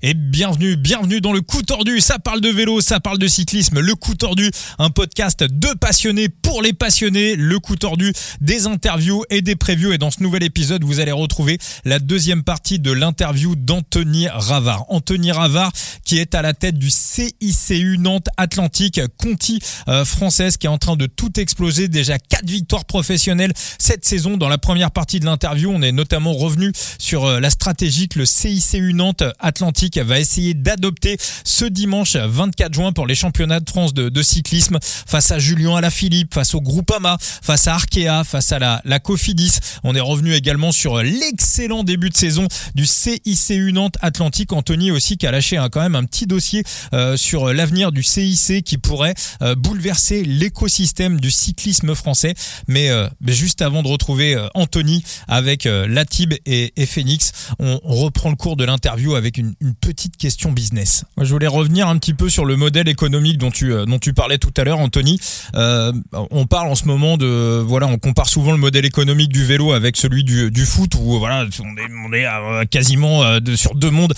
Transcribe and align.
Et 0.00 0.14
bienvenue, 0.14 0.76
bienvenue 0.76 1.20
dans 1.20 1.32
le 1.32 1.40
coup 1.40 1.62
tordu. 1.62 2.00
Ça 2.00 2.20
parle 2.20 2.40
de 2.40 2.48
vélo, 2.48 2.80
ça 2.80 3.00
parle 3.00 3.18
de 3.18 3.26
cyclisme. 3.26 3.80
Le 3.80 3.96
coup 3.96 4.14
tordu, 4.14 4.48
un 4.78 4.90
podcast 4.90 5.42
de 5.42 5.76
passionnés 5.76 6.28
pour 6.28 6.62
les 6.62 6.72
passionnés. 6.72 7.34
Le 7.34 7.58
coup 7.58 7.74
tordu, 7.74 8.12
des 8.40 8.68
interviews 8.68 9.24
et 9.28 9.42
des 9.42 9.56
previews. 9.56 9.92
Et 9.92 9.98
dans 9.98 10.12
ce 10.12 10.22
nouvel 10.22 10.44
épisode, 10.44 10.84
vous 10.84 11.00
allez 11.00 11.10
retrouver 11.10 11.58
la 11.84 11.98
deuxième 11.98 12.44
partie 12.44 12.78
de 12.78 12.92
l'interview 12.92 13.56
d'Anthony 13.56 14.28
Ravard. 14.28 14.84
Anthony 14.88 15.32
Ravard, 15.32 15.72
qui 16.04 16.18
est 16.18 16.36
à 16.36 16.42
la 16.42 16.54
tête 16.54 16.78
du 16.78 16.90
CICU 16.90 17.98
Nantes 17.98 18.28
Atlantique, 18.36 19.00
Conti 19.16 19.58
euh, 19.88 20.04
française, 20.04 20.58
qui 20.58 20.66
est 20.66 20.70
en 20.70 20.78
train 20.78 20.94
de 20.94 21.06
tout 21.06 21.40
exploser. 21.40 21.88
Déjà 21.88 22.20
quatre 22.20 22.48
victoires 22.48 22.84
professionnelles 22.84 23.52
cette 23.80 24.04
saison. 24.04 24.36
Dans 24.36 24.48
la 24.48 24.58
première 24.58 24.92
partie 24.92 25.18
de 25.18 25.24
l'interview, 25.24 25.72
on 25.74 25.82
est 25.82 25.90
notamment 25.90 26.34
revenu 26.34 26.70
sur 27.00 27.24
euh, 27.24 27.40
la 27.40 27.50
stratégie 27.50 28.08
que 28.08 28.20
le 28.20 28.26
CICU 28.26 28.94
Nantes 28.94 29.24
Atlantique 29.40 29.87
va 29.96 30.20
essayer 30.20 30.54
d'adopter 30.54 31.16
ce 31.44 31.64
dimanche 31.64 32.16
24 32.16 32.74
juin 32.74 32.92
pour 32.92 33.06
les 33.06 33.14
championnats 33.14 33.60
de 33.60 33.68
France 33.68 33.94
de, 33.94 34.22
cyclisme 34.22 34.78
face 34.82 35.30
à 35.30 35.38
Julien 35.38 35.76
Alaphilippe, 35.76 36.34
face 36.34 36.54
au 36.54 36.60
Groupama, 36.60 37.16
face 37.20 37.66
à 37.66 37.74
Arkea, 37.74 38.24
face 38.24 38.52
à 38.52 38.58
la, 38.58 38.82
la 38.84 38.98
Cofidis. 38.98 39.58
On 39.84 39.94
est 39.94 40.00
revenu 40.00 40.34
également 40.34 40.72
sur 40.72 41.02
l'excellent 41.02 41.84
début 41.84 42.10
de 42.10 42.16
saison 42.16 42.46
du 42.74 42.84
CICU 42.86 43.72
Nantes 43.72 43.96
Atlantique. 44.00 44.52
Anthony 44.52 44.90
aussi 44.90 45.16
qui 45.16 45.26
a 45.26 45.30
lâché 45.30 45.58
quand 45.70 45.80
même 45.80 45.94
un 45.94 46.04
petit 46.04 46.26
dossier 46.26 46.62
euh, 46.92 47.16
sur 47.16 47.52
l'avenir 47.52 47.92
du 47.92 48.02
CIC 48.02 48.64
qui 48.64 48.78
pourrait 48.78 49.14
euh, 49.42 49.54
bouleverser 49.54 50.24
l'écosystème 50.24 51.20
du 51.20 51.30
cyclisme 51.30 51.94
français. 51.94 52.34
Mais, 52.66 52.90
euh, 52.90 53.08
juste 53.26 53.62
avant 53.62 53.82
de 53.82 53.88
retrouver 53.88 54.36
Anthony 54.54 55.04
avec 55.28 55.64
Latib 55.64 56.34
et, 56.46 56.72
et 56.76 56.86
Phoenix, 56.86 57.32
on, 57.58 57.78
reprend 57.84 58.30
le 58.30 58.36
cours 58.36 58.56
de 58.56 58.64
l'interview 58.64 59.14
avec 59.14 59.38
une 59.38 59.54
petite 59.80 60.16
question 60.16 60.52
business. 60.52 61.04
Moi, 61.16 61.24
je 61.24 61.32
voulais 61.32 61.46
revenir 61.46 61.88
un 61.88 61.98
petit 61.98 62.14
peu 62.14 62.28
sur 62.28 62.44
le 62.44 62.56
modèle 62.56 62.88
économique 62.88 63.38
dont 63.38 63.50
tu 63.50 63.72
euh, 63.72 63.84
dont 63.86 63.98
tu 63.98 64.12
parlais 64.12 64.38
tout 64.38 64.52
à 64.56 64.64
l'heure, 64.64 64.78
Anthony. 64.78 65.18
Euh, 65.54 65.92
on 66.30 66.46
parle 66.46 66.68
en 66.68 66.74
ce 66.74 66.84
moment 66.84 67.16
de 67.16 67.62
voilà, 67.66 67.86
on 67.86 67.98
compare 67.98 68.28
souvent 68.28 68.52
le 68.52 68.58
modèle 68.58 68.84
économique 68.84 69.32
du 69.32 69.44
vélo 69.44 69.72
avec 69.72 69.96
celui 69.96 70.24
du, 70.24 70.50
du 70.50 70.64
foot 70.64 70.94
où 70.94 71.18
voilà, 71.18 71.46
on 71.60 71.76
est, 71.76 71.88
on 72.06 72.12
est 72.12 72.26
euh, 72.26 72.64
quasiment 72.64 73.22
euh, 73.22 73.40
sur 73.56 73.74
deux 73.74 73.90
mondes 73.90 74.14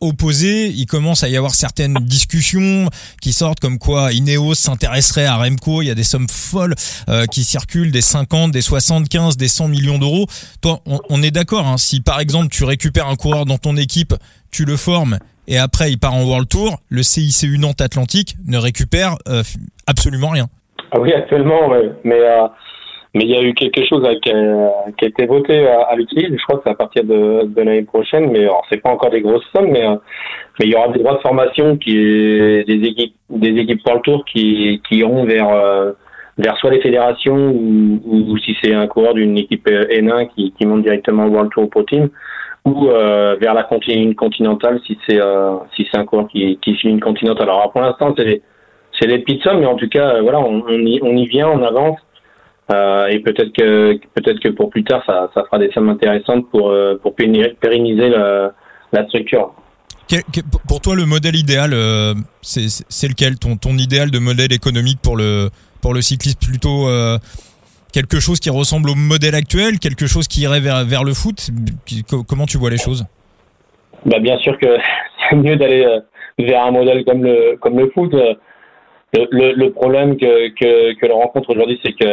opposés. 0.00 0.68
Il 0.68 0.86
commence 0.86 1.22
à 1.22 1.28
y 1.28 1.36
avoir 1.36 1.54
certaines 1.54 1.94
discussions 1.94 2.88
qui 3.20 3.32
sortent 3.32 3.60
comme 3.60 3.78
quoi 3.78 4.12
Ineos 4.12 4.54
s'intéresserait 4.54 5.26
à 5.26 5.36
Remco. 5.36 5.82
Il 5.82 5.86
y 5.86 5.90
a 5.90 5.94
des 5.94 6.04
sommes 6.04 6.28
folles 6.28 6.74
qui 7.30 7.44
circulent, 7.44 7.90
des 7.90 8.02
50, 8.02 8.52
des 8.52 8.60
75, 8.60 9.36
des 9.36 9.48
100 9.48 9.68
millions 9.68 9.98
d'euros. 9.98 10.26
Toi, 10.60 10.80
on, 10.86 11.00
on 11.08 11.22
est 11.22 11.30
d'accord. 11.30 11.66
Hein, 11.66 11.78
si 11.78 12.00
par 12.00 12.20
exemple 12.20 12.48
tu 12.48 12.64
récupères 12.64 13.08
un 13.08 13.16
coureur 13.16 13.46
dans 13.46 13.58
ton 13.58 13.76
équipe 13.76 14.14
tu 14.52 14.64
le 14.64 14.76
formes 14.76 15.18
et 15.48 15.58
après 15.58 15.90
il 15.90 15.98
part 15.98 16.14
en 16.14 16.24
World 16.24 16.48
Tour, 16.48 16.78
le 16.88 17.02
CICU 17.02 17.58
Nantes 17.58 17.80
Atlantique 17.80 18.36
ne 18.46 18.58
récupère 18.58 19.16
euh, 19.28 19.42
absolument 19.86 20.28
rien. 20.28 20.46
Ah 20.92 21.00
oui, 21.00 21.12
actuellement, 21.12 21.70
mais 22.04 22.20
euh, 22.20 22.46
mais 23.14 23.24
il 23.24 23.30
y 23.30 23.36
a 23.36 23.42
eu 23.42 23.52
quelque 23.54 23.84
chose 23.86 24.06
qui 24.22 24.30
a, 24.30 25.06
été 25.06 25.26
voté 25.26 25.66
à, 25.66 25.94
l'utilise. 25.96 26.30
Je 26.30 26.42
crois 26.44 26.56
que 26.56 26.62
c'est 26.64 26.70
à 26.70 26.74
partir 26.74 27.04
de, 27.04 27.46
l'année 27.56 27.82
prochaine, 27.82 28.30
mais 28.30 28.40
alors 28.40 28.64
c'est 28.70 28.80
pas 28.80 28.90
encore 28.90 29.10
des 29.10 29.20
grosses 29.20 29.44
sommes, 29.54 29.70
mais 29.70 29.86
euh, 29.86 29.96
mais 30.58 30.66
il 30.66 30.72
y 30.72 30.74
aura 30.74 30.88
des 30.88 31.00
droits 31.00 31.14
de 31.14 31.20
formation 31.20 31.76
qui 31.76 31.94
des 31.94 32.80
équipes 32.84 33.14
des 33.30 33.58
équipes 33.60 33.80
World 33.84 34.02
Tour 34.04 34.24
qui 34.24 34.80
qui 34.88 34.96
iront 34.96 35.24
vers 35.24 35.48
vers 36.38 36.56
soit 36.58 36.70
les 36.70 36.80
fédérations 36.80 37.52
ou, 37.54 38.38
si 38.38 38.56
c'est 38.62 38.72
un 38.72 38.86
coureur 38.86 39.14
d'une 39.14 39.36
équipe 39.36 39.68
N1 39.68 40.28
qui, 40.34 40.52
qui 40.52 40.66
monte 40.66 40.82
directement 40.82 41.26
au 41.26 41.30
World 41.30 41.50
Tour 41.50 41.68
Pro 41.68 41.82
Team 41.82 42.08
ou 42.64 42.88
euh, 42.88 43.36
vers 43.40 43.54
la 43.54 43.64
continentale 43.64 44.80
si 44.86 44.98
c'est 45.06 45.20
euh, 45.20 45.56
si 45.74 45.86
c'est 45.90 45.98
un 45.98 46.04
coureur 46.04 46.28
qui 46.28 46.58
qui 46.62 46.74
suit 46.74 46.90
une 46.90 47.00
continentale. 47.00 47.50
Alors 47.50 47.72
pour 47.72 47.80
l'instant 47.80 48.14
c'est 48.16 48.42
c'est 48.98 49.08
des 49.08 49.18
petites 49.18 49.42
sommes, 49.42 49.60
mais 49.60 49.66
en 49.66 49.76
tout 49.76 49.88
cas 49.88 50.20
voilà 50.22 50.40
on, 50.40 50.62
on, 50.68 50.78
y, 50.86 51.00
on 51.02 51.16
y 51.16 51.26
vient, 51.26 51.48
on 51.48 51.62
avance. 51.62 51.98
Euh, 52.72 53.08
et 53.08 53.18
peut-être 53.18 53.52
que 53.52 53.98
peut-être 54.14 54.38
que 54.38 54.48
pour 54.48 54.70
plus 54.70 54.84
tard 54.84 55.02
ça, 55.04 55.30
ça 55.34 55.44
fera 55.44 55.58
des 55.58 55.70
sommes 55.72 55.88
intéressantes 55.88 56.48
pour 56.50 56.70
euh, 56.70 56.98
pour 57.02 57.14
pérenniser 57.16 58.08
la, 58.08 58.52
la 58.92 59.06
structure. 59.08 59.52
Pour 60.68 60.80
toi, 60.80 60.94
le 60.94 61.06
modèle 61.06 61.36
idéal, 61.36 61.70
euh, 61.72 62.12
c'est 62.42 63.08
lequel? 63.08 63.38
Ton, 63.38 63.56
ton 63.56 63.78
idéal 63.78 64.10
de 64.10 64.18
modèle 64.18 64.52
économique 64.52 64.98
pour 65.02 65.16
le 65.16 65.48
pour 65.80 65.94
le 65.94 66.02
cycliste? 66.02 66.38
Plutôt 66.46 66.86
quelque 67.92 68.20
chose 68.20 68.40
qui 68.40 68.50
ressemble 68.50 68.90
au 68.90 68.94
modèle 68.94 69.34
actuel, 69.34 69.78
quelque 69.78 70.06
chose 70.06 70.26
qui 70.28 70.42
irait 70.42 70.60
vers, 70.60 70.84
vers 70.84 71.04
le 71.04 71.12
foot 71.12 71.50
Comment 72.28 72.46
tu 72.46 72.58
vois 72.58 72.70
les 72.70 72.78
choses? 72.78 73.04
Bah 74.06 74.18
Bien 74.18 74.38
sûr 74.38 74.58
que 74.58 74.66
c'est 75.30 75.36
mieux 75.36 75.56
d'aller 75.56 75.84
euh, 75.84 76.00
vers 76.38 76.64
un 76.64 76.70
modèle 76.70 77.04
comme 77.04 77.22
le, 77.22 77.56
comme 77.60 77.78
le 77.78 77.90
foot. 77.90 78.12
Le, 79.14 79.52
le, 79.52 79.70
problème 79.72 80.16
que, 80.16 80.48
que, 80.54 80.94
que 80.94 81.06
l'on 81.06 81.18
rencontre 81.18 81.50
aujourd'hui, 81.50 81.78
c'est 81.84 81.92
que 81.92 82.08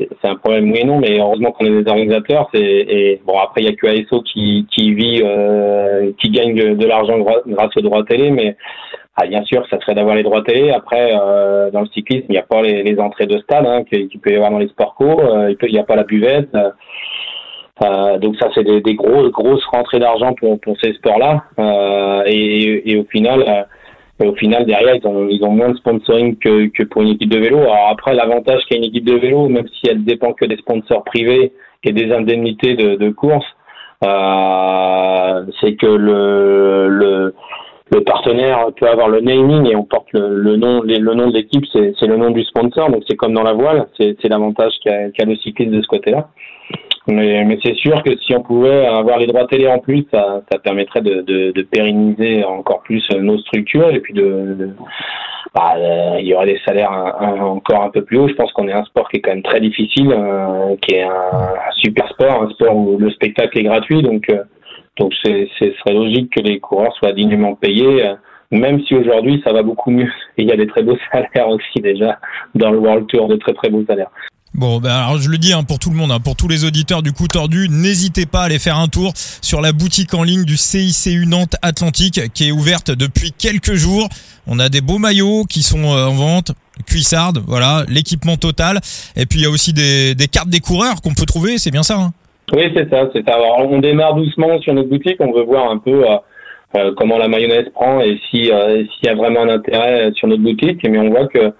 c'est 0.00 0.28
un 0.28 0.34
problème 0.34 0.72
oui 0.72 0.80
et 0.80 0.84
non, 0.84 0.98
mais 0.98 1.20
heureusement 1.20 1.52
qu'on 1.52 1.64
est 1.64 1.82
des 1.82 1.88
organisateurs. 1.88 2.50
Et 2.54 3.20
bon 3.24 3.38
après 3.38 3.62
il 3.62 3.66
y 3.66 3.72
a 3.72 3.76
que 3.76 3.86
ASO 3.86 4.20
qui, 4.22 4.66
qui 4.68 4.94
vit, 4.94 5.20
euh, 5.22 6.10
qui 6.20 6.30
gagne 6.30 6.56
de, 6.56 6.74
de 6.74 6.86
l'argent 6.86 7.20
grâce 7.46 7.76
aux 7.76 7.82
droits 7.82 8.02
télé, 8.04 8.32
mais 8.32 8.56
ah, 9.16 9.26
bien 9.26 9.44
sûr, 9.44 9.64
ça 9.70 9.78
serait 9.80 9.94
d'avoir 9.94 10.16
les 10.16 10.24
droits 10.24 10.42
télé. 10.42 10.70
Après, 10.70 11.12
euh, 11.14 11.70
dans 11.70 11.82
le 11.82 11.86
cyclisme, 11.86 12.26
il 12.28 12.32
n'y 12.32 12.38
a 12.38 12.42
pas 12.42 12.62
les, 12.62 12.82
les, 12.82 12.98
entrées 12.98 13.26
de 13.26 13.38
stade 13.38 13.64
hein, 13.64 13.84
qu'il 13.84 14.18
peut 14.20 14.32
y 14.32 14.36
avoir 14.36 14.50
dans 14.50 14.58
les 14.58 14.68
sports 14.68 14.96
co. 14.96 15.04
Euh, 15.04 15.54
il 15.62 15.72
n'y 15.72 15.78
a 15.78 15.84
pas 15.84 15.94
la 15.94 16.02
buvette. 16.02 16.50
Euh, 17.82 18.18
donc 18.18 18.36
ça, 18.36 18.48
c'est 18.54 18.64
des, 18.64 18.80
des, 18.80 18.94
grosses, 18.94 19.30
grosses 19.30 19.64
rentrées 19.66 19.98
d'argent 19.98 20.32
pour, 20.34 20.60
pour 20.60 20.76
ces 20.82 20.92
sports-là. 20.94 21.44
Euh, 21.58 22.22
et, 22.26 22.90
et, 22.90 22.98
au 22.98 23.04
final, 23.04 23.44
euh, 24.20 24.28
au 24.30 24.34
final 24.34 24.64
derrière, 24.64 24.96
ils 24.96 25.06
ont, 25.06 25.28
ils 25.28 25.44
ont 25.44 25.50
moins 25.50 25.70
de 25.70 25.76
sponsoring 25.76 26.36
que, 26.36 26.66
que 26.68 26.82
pour 26.84 27.02
une 27.02 27.10
équipe 27.10 27.30
de 27.30 27.38
vélo. 27.38 27.58
Alors 27.58 27.88
après, 27.90 28.14
l'avantage 28.14 28.62
qu'a 28.68 28.76
une 28.76 28.84
équipe 28.84 29.04
de 29.04 29.14
vélo, 29.14 29.48
même 29.48 29.66
si 29.68 29.88
elle 29.88 30.04
dépend 30.04 30.32
que 30.32 30.44
des 30.44 30.56
sponsors 30.56 31.04
privés 31.04 31.52
et 31.82 31.92
des 31.92 32.12
indemnités 32.12 32.74
de, 32.74 32.96
de 32.96 33.10
course, 33.10 33.46
c'est 34.02 35.76
que 35.76 35.86
le, 35.86 36.88
le 36.88 37.34
le 37.92 38.00
partenaire 38.02 38.66
peut 38.76 38.88
avoir 38.88 39.08
le 39.08 39.20
naming 39.20 39.66
et 39.66 39.76
on 39.76 39.84
porte 39.84 40.08
le, 40.12 40.56
nom 40.56 40.82
le 40.82 41.14
nom 41.14 41.28
de 41.28 41.34
l'équipe 41.34 41.64
c'est 41.72 42.06
le 42.06 42.16
nom 42.16 42.30
du 42.30 42.42
sponsor. 42.44 42.90
Donc 42.90 43.02
c'est 43.06 43.16
comme 43.16 43.34
dans 43.34 43.42
la 43.42 43.52
voile. 43.52 43.86
C'est 43.98 44.28
l'avantage 44.28 44.72
qu'a 44.82 45.10
qu 45.10 45.24
le 45.24 45.36
cycliste 45.36 45.70
de 45.70 45.82
ce 45.82 45.86
côté-là. 45.86 46.28
Mais, 47.06 47.44
mais 47.44 47.58
c'est 47.62 47.74
sûr 47.74 48.02
que 48.02 48.16
si 48.16 48.34
on 48.34 48.42
pouvait 48.42 48.86
avoir 48.86 49.18
les 49.18 49.26
droits 49.26 49.46
télé 49.46 49.68
en 49.68 49.78
plus 49.78 50.06
ça, 50.10 50.40
ça 50.50 50.58
permettrait 50.58 51.02
de, 51.02 51.20
de, 51.20 51.50
de, 51.50 51.62
pérenniser 51.62 52.42
encore 52.44 52.80
plus 52.80 53.06
nos 53.20 53.36
structures 53.40 53.90
et 53.90 54.00
puis 54.00 54.14
de, 54.14 54.70
bah, 55.54 55.74
euh, 55.76 56.16
il 56.18 56.26
y 56.26 56.34
aurait 56.34 56.46
des 56.46 56.60
salaires 56.64 56.90
encore 56.90 57.82
un 57.82 57.90
peu 57.90 58.02
plus 58.02 58.18
hauts. 58.18 58.28
Je 58.28 58.34
pense 58.34 58.50
qu'on 58.52 58.68
est 58.68 58.72
un 58.72 58.84
sport 58.84 59.10
qui 59.10 59.18
est 59.18 59.20
quand 59.20 59.32
même 59.32 59.42
très 59.42 59.60
difficile 59.60 60.10
euh, 60.12 60.76
qui 60.80 60.94
est 60.94 61.02
un, 61.02 61.10
un, 61.10 61.72
super 61.76 62.08
sport 62.08 62.42
un 62.42 62.50
sport 62.50 62.74
où 62.74 62.96
le 62.96 63.10
spectacle 63.10 63.58
est 63.58 63.64
gratuit. 63.64 64.02
Donc 64.02 64.30
euh, 64.30 64.42
donc 64.98 65.12
ce 65.24 65.46
serait 65.58 65.94
logique 65.94 66.32
que 66.34 66.40
les 66.40 66.60
coureurs 66.60 66.94
soient 66.96 67.12
dignement 67.12 67.54
payés, 67.54 68.06
euh, 68.06 68.14
même 68.50 68.80
si 68.86 68.94
aujourd'hui 68.94 69.40
ça 69.44 69.52
va 69.52 69.62
beaucoup 69.62 69.90
mieux. 69.90 70.10
Et 70.38 70.42
il 70.42 70.48
y 70.48 70.52
a 70.52 70.56
des 70.56 70.66
très 70.66 70.82
beaux 70.82 70.98
salaires 71.12 71.48
aussi 71.48 71.80
déjà 71.80 72.18
dans 72.54 72.70
le 72.70 72.78
World 72.78 73.06
Tour, 73.08 73.28
de 73.28 73.36
très 73.36 73.54
très 73.54 73.70
beaux 73.70 73.84
salaires. 73.86 74.10
Bon, 74.54 74.78
ben 74.78 74.90
alors 74.90 75.18
je 75.18 75.28
le 75.28 75.36
dis 75.36 75.52
hein, 75.52 75.64
pour 75.64 75.80
tout 75.80 75.90
le 75.90 75.96
monde, 75.96 76.12
hein, 76.12 76.20
pour 76.20 76.36
tous 76.36 76.46
les 76.46 76.64
auditeurs 76.64 77.02
du 77.02 77.10
coup 77.10 77.26
tordu, 77.26 77.68
n'hésitez 77.68 78.24
pas 78.24 78.42
à 78.42 78.44
aller 78.44 78.60
faire 78.60 78.78
un 78.78 78.86
tour 78.86 79.12
sur 79.16 79.60
la 79.60 79.72
boutique 79.72 80.14
en 80.14 80.22
ligne 80.22 80.44
du 80.44 80.56
CICU 80.56 81.26
Nantes 81.26 81.56
Atlantique 81.60 82.32
qui 82.34 82.46
est 82.46 82.52
ouverte 82.52 82.92
depuis 82.92 83.32
quelques 83.32 83.74
jours. 83.74 84.08
On 84.46 84.60
a 84.60 84.68
des 84.68 84.80
beaux 84.80 84.98
maillots 84.98 85.42
qui 85.42 85.64
sont 85.64 85.82
euh, 85.82 86.06
en 86.06 86.14
vente, 86.14 86.52
cuissardes, 86.86 87.42
voilà, 87.48 87.84
l'équipement 87.88 88.36
total. 88.36 88.80
Et 89.16 89.26
puis 89.26 89.40
il 89.40 89.42
y 89.42 89.46
a 89.46 89.50
aussi 89.50 89.72
des, 89.72 90.14
des 90.14 90.28
cartes 90.28 90.50
des 90.50 90.60
coureurs 90.60 91.02
qu'on 91.02 91.14
peut 91.14 91.26
trouver, 91.26 91.58
c'est 91.58 91.72
bien 91.72 91.82
ça 91.82 91.98
hein 91.98 92.12
oui, 92.52 92.72
c'est 92.74 92.90
ça, 92.90 93.08
on 93.58 93.78
démarre 93.78 94.14
doucement 94.14 94.60
sur 94.60 94.74
notre 94.74 94.88
boutique. 94.88 95.16
On 95.20 95.32
veut 95.32 95.44
voir 95.44 95.70
un 95.70 95.78
peu 95.78 96.08
euh, 96.08 96.16
euh 96.76 96.92
comment 96.96 97.18
la 97.18 97.28
mayonnaise 97.28 97.68
prend 97.72 98.00
et 98.00 98.20
si 98.30 98.50
euh, 98.50 98.84
s'il 98.84 99.06
y 99.06 99.08
a 99.08 99.14
vraiment 99.14 99.40
un 99.42 99.48
intérêt 99.48 100.12
sur 100.14 100.28
notre 100.28 100.42
boutique. 100.42 100.86
Mais 100.88 100.98
on 100.98 101.10
voit 101.10 101.26
que 101.28 101.52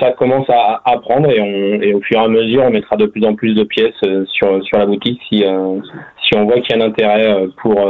ça 0.00 0.12
commence 0.12 0.46
à, 0.50 0.98
prendre 1.00 1.30
et, 1.30 1.40
on, 1.40 1.80
et 1.80 1.94
au 1.94 2.00
fur 2.02 2.20
et 2.20 2.24
à 2.24 2.28
mesure, 2.28 2.62
on 2.62 2.70
mettra 2.70 2.96
de 2.96 3.06
plus 3.06 3.24
en 3.24 3.34
plus 3.34 3.54
de 3.54 3.64
pièces 3.64 3.94
sur 4.26 4.62
sur 4.62 4.78
la 4.78 4.84
boutique 4.84 5.18
si 5.30 5.42
si 6.22 6.36
on 6.36 6.44
voit 6.44 6.60
qu'il 6.60 6.76
y 6.76 6.80
a 6.80 6.84
un 6.84 6.88
intérêt 6.88 7.46
pour 7.62 7.80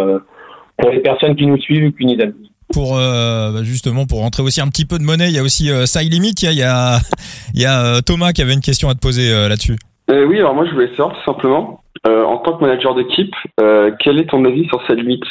les 0.92 1.00
personnes 1.00 1.34
qui 1.34 1.46
nous 1.46 1.58
suivent 1.58 1.88
ou 1.88 1.92
qui 1.92 2.06
nous 2.06 2.22
aiment 2.22 2.34
pour 2.72 2.94
bah, 2.94 3.64
justement 3.64 4.06
pour 4.06 4.20
rentrer 4.20 4.44
aussi 4.44 4.60
un 4.60 4.68
petit 4.68 4.84
peu 4.84 4.98
de 4.98 5.02
monnaie, 5.02 5.30
il 5.30 5.34
y 5.34 5.38
a 5.38 5.42
aussi 5.42 5.70
euh, 5.70 5.86
Limit, 6.02 6.34
il 6.42 6.52
y 6.52 7.64
a, 7.64 8.02
Thomas 8.02 8.32
qui 8.32 8.42
avait 8.42 8.54
une 8.54 8.60
question 8.60 8.88
à 8.90 8.94
te 8.94 9.00
poser 9.00 9.28
là-dessus. 9.48 9.76
Oui, 10.10 10.38
alors 10.38 10.54
moi 10.54 10.64
je 10.64 10.72
voulais 10.72 10.88
savoir 10.96 11.14
tout 11.14 11.24
simplement 11.24 11.80
euh, 12.06 12.24
en 12.24 12.38
tant 12.38 12.56
que 12.56 12.64
manager 12.64 12.94
d'équipe, 12.94 13.34
euh, 13.60 13.90
quel 14.00 14.18
est 14.20 14.30
ton 14.30 14.44
avis 14.44 14.66
sur 14.68 14.80
cette 14.86 14.98
limite 14.98 15.24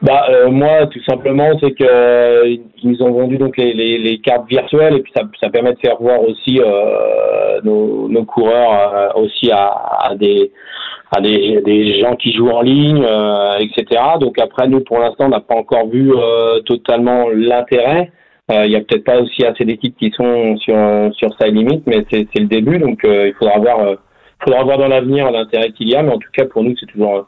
bah 0.00 0.26
euh, 0.30 0.48
moi 0.48 0.86
tout 0.86 1.02
simplement 1.02 1.50
c'est 1.60 1.72
que 1.72 1.82
euh, 1.84 2.56
ils 2.84 3.02
ont 3.02 3.10
vendu 3.10 3.36
donc 3.36 3.56
les, 3.56 3.72
les, 3.72 3.98
les, 3.98 4.18
cartes 4.18 4.48
virtuelles 4.48 4.94
et 4.94 5.00
puis 5.00 5.12
ça, 5.16 5.24
ça 5.40 5.50
permet 5.50 5.72
de 5.72 5.78
faire 5.80 5.96
voir 5.98 6.22
aussi 6.22 6.60
euh, 6.60 7.60
nos, 7.64 8.08
nos, 8.08 8.24
coureurs 8.24 9.16
aussi 9.16 9.50
à, 9.50 9.66
à, 10.02 10.14
des 10.14 10.52
à 11.16 11.20
des, 11.20 11.62
des 11.62 11.98
gens 12.00 12.14
qui 12.14 12.32
jouent 12.32 12.50
en 12.50 12.62
ligne, 12.62 13.04
etc. 13.58 14.02
Donc 14.20 14.38
après, 14.38 14.68
nous, 14.68 14.80
pour 14.80 14.98
l'instant, 14.98 15.24
on 15.24 15.30
n'a 15.30 15.40
pas 15.40 15.54
encore 15.54 15.88
vu 15.88 16.12
totalement 16.66 17.28
l'intérêt. 17.30 18.12
Il 18.50 18.70
y 18.70 18.76
a 18.76 18.80
peut-être 18.80 19.04
pas 19.04 19.20
aussi 19.20 19.44
assez 19.44 19.64
d'équipes 19.64 19.96
qui 19.98 20.10
sont 20.10 20.56
sur 20.56 20.74
sur 21.12 21.28
sa 21.38 21.48
limite, 21.48 21.86
mais 21.86 22.04
c'est 22.10 22.26
le 22.34 22.46
début, 22.46 22.78
donc 22.78 23.00
il 23.04 23.34
faudra 23.38 23.58
voir 23.58 23.96
faudra 24.42 24.62
voir 24.64 24.78
dans 24.78 24.88
l'avenir 24.88 25.30
l'intérêt 25.30 25.70
qu'il 25.72 25.88
y 25.88 25.94
a, 25.94 26.02
mais 26.02 26.12
en 26.12 26.18
tout 26.18 26.30
cas 26.32 26.46
pour 26.46 26.62
nous 26.64 26.74
c'est 26.80 26.86
toujours 26.86 27.26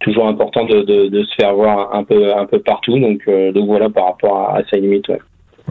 toujours 0.00 0.26
important 0.28 0.64
de, 0.64 0.82
de, 0.82 1.08
de, 1.08 1.24
se 1.24 1.34
faire 1.34 1.54
voir 1.54 1.94
un 1.94 2.04
peu 2.04 2.34
un 2.34 2.44
peu 2.44 2.58
partout. 2.58 2.98
Donc 2.98 3.22
donc 3.54 3.66
voilà 3.66 3.88
par 3.88 4.04
rapport 4.06 4.36
à, 4.50 4.58
à 4.58 4.64
sa 4.64 4.76
limite. 4.76 5.08
Ouais. 5.08 5.18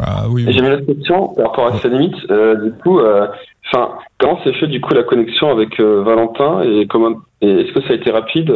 Ah, 0.01 0.25
oui, 0.29 0.45
oui. 0.47 0.53
J'avais 0.53 0.75
une 0.79 0.85
question 0.85 1.33
par 1.35 1.47
rapport 1.47 1.67
à 1.67 1.79
sa 1.79 1.87
limite. 1.89 2.15
Euh, 2.31 2.55
du 2.55 2.71
coup, 2.81 2.99
euh, 2.99 3.27
enfin, 3.67 3.95
comment 4.17 4.41
s'est 4.43 4.53
fait 4.53 4.67
du 4.67 4.79
coup 4.79 4.93
la 4.93 5.03
connexion 5.03 5.49
avec 5.49 5.79
euh, 5.79 6.03
Valentin 6.03 6.61
et 6.63 6.87
comment 6.87 7.17
est-ce 7.41 7.71
que 7.73 7.81
ça 7.81 7.91
a 7.91 7.95
été 7.95 8.11
rapide? 8.11 8.51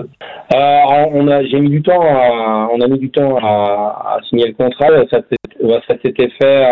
Euh, 0.53 0.79
On 1.13 1.27
a, 1.27 1.43
j'ai 1.43 1.59
mis 1.59 1.69
du 1.69 1.81
temps, 1.81 2.01
à, 2.01 2.69
on 2.73 2.79
a 2.79 2.87
mis 2.87 2.99
du 2.99 3.09
temps 3.09 3.37
à, 3.37 4.15
à 4.15 4.19
signer 4.29 4.47
le 4.47 4.53
contrat. 4.53 4.87
Ça, 5.11 5.19
ça 5.87 5.95
s'était 6.03 6.29
fait 6.41 6.63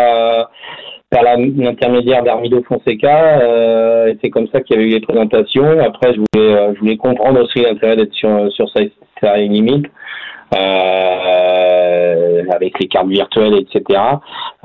par 1.12 1.22
l'intermédiaire 1.22 2.24
d'Armido 2.24 2.62
Fonseca. 2.66 3.40
Euh, 3.40 4.06
et 4.08 4.18
c'est 4.22 4.30
comme 4.30 4.48
ça 4.48 4.62
qu'il 4.62 4.76
y 4.76 4.78
avait 4.78 4.88
eu 4.88 4.94
les 4.94 5.00
présentations. 5.00 5.78
Après, 5.78 6.14
je 6.14 6.18
voulais, 6.18 6.74
je 6.74 6.80
voulais 6.80 6.96
comprendre 6.96 7.42
aussi 7.42 7.60
l'intérêt 7.60 7.96
d'être 7.96 8.14
sur 8.14 8.50
sur 8.52 8.68
sa, 9.20 9.36
limite. 9.36 9.86
Euh, 10.54 12.42
avec 12.54 12.78
les 12.78 12.88
cartes 12.88 13.08
virtuelles, 13.08 13.54
etc. 13.54 13.98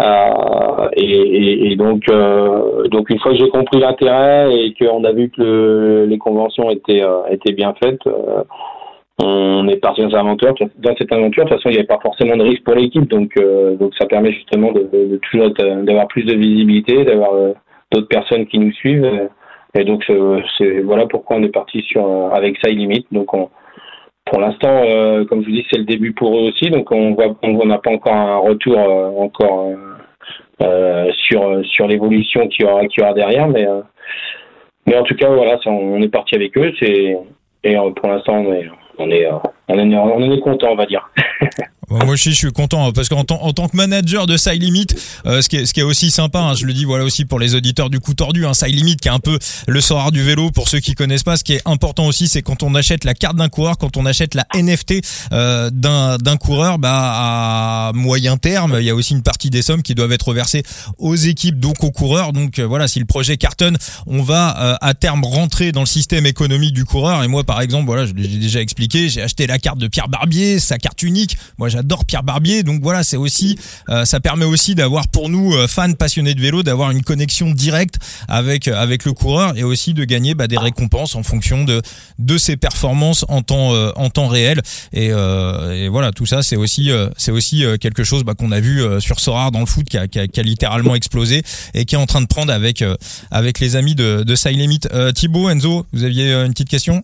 Euh, 0.01 0.89
et, 0.97 1.75
donc, 1.77 2.03
euh, 2.09 2.87
donc 2.89 3.09
une 3.09 3.19
fois 3.19 3.31
que 3.31 3.37
j'ai 3.37 3.47
compris 3.47 3.79
l'intérêt 3.79 4.53
et 4.53 4.73
qu'on 4.73 5.05
a 5.05 5.13
vu 5.13 5.29
que 5.29 6.05
les 6.09 6.17
conventions 6.17 6.69
étaient 6.69 7.53
bien 7.53 7.73
faites, 7.81 8.01
on 9.19 9.67
est 9.67 9.77
parti 9.77 10.01
dans 10.01 10.09
cette 10.09 10.17
aventure. 10.17 10.53
De 10.55 10.69
toute 10.69 11.49
façon, 11.49 11.69
il 11.69 11.71
n'y 11.71 11.77
avait 11.77 11.87
pas 11.87 11.99
forcément 12.01 12.37
de 12.37 12.43
risque 12.43 12.63
pour 12.63 12.75
l'équipe, 12.75 13.07
donc 13.09 13.33
donc 13.79 13.93
ça 13.97 14.05
permet 14.05 14.31
justement 14.31 14.71
de, 14.71 14.81
de, 14.81 15.19
toujours 15.29 15.49
d'avoir 15.51 16.07
plus 16.07 16.23
de 16.23 16.35
visibilité, 16.35 17.03
d'avoir 17.03 17.31
d'autres 17.91 18.07
personnes 18.07 18.45
qui 18.45 18.59
nous 18.59 18.71
suivent. 18.73 19.29
Et 19.77 19.83
donc 19.83 20.03
c'est 20.57 20.81
voilà 20.81 21.07
pourquoi 21.07 21.37
on 21.37 21.43
est 21.43 21.49
parti 21.49 21.81
sur 21.81 22.33
avec 22.33 22.57
ça 22.61 22.69
limite. 22.69 23.07
Donc 23.11 23.33
on 23.33 23.49
pour 24.29 24.41
l'instant, 24.41 24.83
euh, 24.85 25.25
comme 25.25 25.41
je 25.41 25.45
vous 25.47 25.55
dis, 25.55 25.65
c'est 25.71 25.79
le 25.79 25.85
début 25.85 26.13
pour 26.13 26.37
eux 26.37 26.49
aussi, 26.49 26.69
donc 26.69 26.91
on 26.91 27.13
voit, 27.13 27.35
on 27.43 27.65
n'a 27.65 27.77
pas 27.77 27.91
encore 27.91 28.13
un 28.13 28.37
retour 28.37 28.77
euh, 28.77 29.09
encore 29.17 29.71
euh, 30.61 31.11
sur 31.13 31.65
sur 31.65 31.87
l'évolution 31.87 32.47
qu'il 32.47 32.65
y 32.65 32.69
aura, 32.69 32.85
qu'il 32.87 33.01
y 33.01 33.03
aura 33.03 33.13
derrière, 33.13 33.47
mais 33.47 33.65
mais 34.85 34.97
en 34.97 35.03
tout 35.03 35.15
cas, 35.15 35.29
voilà, 35.29 35.59
on 35.65 36.01
est 36.01 36.09
parti 36.09 36.35
avec 36.35 36.57
eux, 36.57 36.73
c'est 36.79 37.17
et 37.63 37.75
pour 37.95 38.09
l'instant, 38.09 38.33
on 38.33 38.53
est 38.53 38.69
on 38.99 39.09
est 39.11 39.27
on 39.67 39.77
est 39.77 39.95
on 39.95 40.31
est 40.31 40.39
content, 40.39 40.71
on 40.71 40.75
va 40.75 40.85
dire. 40.85 41.09
moi 41.89 42.05
aussi, 42.13 42.31
je 42.31 42.35
suis 42.35 42.51
content 42.51 42.87
hein, 42.87 42.91
parce 42.93 43.07
qu'en 43.07 43.23
tant, 43.23 43.41
en 43.43 43.53
tant 43.53 43.69
que 43.69 43.77
manager 43.77 44.25
de 44.25 44.35
Side 44.35 44.57
euh, 45.25 45.41
ce, 45.41 45.47
qui 45.47 45.55
est, 45.55 45.65
ce 45.65 45.73
qui 45.73 45.79
est 45.79 45.83
aussi 45.83 46.11
sympa, 46.11 46.39
hein, 46.39 46.53
je 46.53 46.65
le 46.65 46.73
dis 46.73 46.83
voilà 46.83 47.05
aussi 47.05 47.23
pour 47.23 47.39
les 47.39 47.55
auditeurs 47.55 47.89
du 47.89 47.99
coup 47.99 48.13
tordu, 48.13 48.45
hein, 48.45 48.53
Side 48.53 48.99
qui 48.99 49.07
est 49.07 49.11
un 49.11 49.19
peu 49.19 49.39
le 49.67 49.81
sort 49.81 50.11
du 50.11 50.21
vélo 50.21 50.51
pour 50.51 50.67
ceux 50.67 50.79
qui 50.79 50.95
connaissent 50.95 51.23
pas. 51.23 51.37
Ce 51.37 51.43
qui 51.43 51.53
est 51.53 51.61
important 51.65 52.05
aussi, 52.05 52.27
c'est 52.27 52.41
quand 52.41 52.63
on 52.63 52.75
achète 52.75 53.05
la 53.05 53.13
carte 53.13 53.37
d'un 53.37 53.49
coureur, 53.49 53.77
quand 53.77 53.95
on 53.95 54.05
achète 54.05 54.35
la 54.35 54.45
NFT 54.53 54.95
euh, 55.31 55.69
d'un 55.71 56.37
coureur, 56.37 56.77
bah 56.77 56.91
à 56.93 57.91
moyen 57.93 58.37
terme, 58.37 58.77
il 58.79 58.85
y 58.85 58.89
a 58.89 58.95
aussi 58.95 59.13
une 59.13 59.23
partie 59.23 59.49
des 59.49 59.61
sommes 59.61 59.81
qui 59.81 59.95
doivent 59.95 60.11
être 60.11 60.33
versées 60.33 60.63
aux 60.97 61.15
équipes, 61.15 61.59
donc 61.59 61.83
aux 61.83 61.91
coureurs. 61.91 62.33
Donc 62.33 62.59
euh, 62.59 62.63
voilà, 62.63 62.87
si 62.87 62.99
le 62.99 63.05
projet 63.05 63.37
cartonne, 63.37 63.77
on 64.05 64.23
va 64.23 64.57
euh, 64.61 64.75
à 64.81 64.93
terme 64.93 65.23
rentrer 65.23 65.71
dans 65.71 65.81
le 65.81 65.87
système 65.87 66.25
économique 66.25 66.73
du 66.73 66.83
coureur. 66.83 67.23
Et 67.23 67.27
moi, 67.27 67.43
par 67.43 67.61
exemple, 67.61 67.85
voilà, 67.85 68.05
je 68.05 68.13
l'ai 68.13 68.27
déjà 68.27 68.61
expliqué, 68.61 69.09
j'ai 69.09 69.21
acheté 69.21 69.47
la 69.47 69.57
carte 69.57 69.77
de 69.77 69.87
Pierre 69.87 70.09
Barbier, 70.09 70.59
sa 70.59 70.77
carte 70.77 71.01
unique. 71.03 71.37
Moi, 71.57 71.69
j'adore 71.77 72.05
Pierre 72.05 72.23
Barbier, 72.23 72.63
donc 72.63 72.81
voilà, 72.81 73.03
c'est 73.03 73.17
aussi, 73.17 73.55
euh, 73.89 74.03
ça 74.03 74.19
permet 74.19 74.45
aussi 74.45 74.73
d'avoir 74.73 75.07
pour 75.09 75.29
nous 75.29 75.53
euh, 75.53 75.67
fans 75.67 75.93
passionnés 75.93 76.33
de 76.33 76.41
vélo, 76.41 76.63
d'avoir 76.63 76.89
une 76.89 77.03
connexion 77.03 77.51
directe 77.51 77.99
avec 78.27 78.67
euh, 78.67 78.75
avec 78.75 79.05
le 79.05 79.13
coureur 79.13 79.55
et 79.55 79.63
aussi 79.63 79.93
de 79.93 80.03
gagner 80.03 80.33
bah, 80.33 80.47
des 80.47 80.57
récompenses 80.57 81.15
en 81.15 81.21
fonction 81.21 81.65
de 81.65 81.83
de 82.17 82.37
ses 82.39 82.57
performances 82.57 83.25
en 83.29 83.43
temps 83.43 83.73
en 83.95 84.09
temps 84.09 84.27
réel. 84.27 84.61
Et, 84.91 85.07
et, 85.07 85.87
voilà, 85.89 86.11
tout 86.11 86.25
ça, 86.25 86.41
c'est 86.41 86.55
aussi 86.55 86.91
c'est 87.17 87.31
aussi 87.31 87.63
quelque 87.79 88.03
chose 88.03 88.23
bah, 88.23 88.33
qu'on 88.33 88.51
a 88.51 88.59
vu 88.59 88.81
sur 88.99 89.19
Sorare 89.19 89.51
dans 89.51 89.59
le 89.59 89.65
foot 89.65 89.85
qui 89.85 89.97
a, 89.97 90.07
qui, 90.07 90.19
a, 90.19 90.27
qui 90.27 90.39
a, 90.39 90.43
littéralement 90.43 90.95
explosé 90.95 91.43
et 91.73 91.85
qui 91.85 91.95
est 91.95 91.97
en 91.97 92.05
train 92.05 92.21
de 92.21 92.27
prendre 92.27 92.51
avec 92.51 92.83
avec 93.29 93.59
les 93.59 93.75
amis 93.75 93.95
de 93.95 94.23
de 94.23 94.49
Limit. 94.49 94.79
Thibaut, 95.13 95.49
Enzo, 95.49 95.85
vous 95.93 96.03
aviez 96.03 96.33
une 96.33 96.53
petite 96.53 96.69
question? 96.69 97.03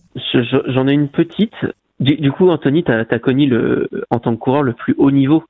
J'en 0.68 0.88
ai 0.88 0.92
une 0.92 1.08
petite. 1.08 1.54
Du, 2.00 2.32
coup, 2.32 2.48
Anthony, 2.50 2.82
tu 2.82 2.90
as, 2.90 3.18
connu 3.18 3.46
le, 3.46 3.88
en 4.10 4.18
tant 4.18 4.34
que 4.34 4.40
coureur 4.40 4.62
le 4.62 4.72
plus 4.72 4.94
haut 4.98 5.10
niveau. 5.10 5.44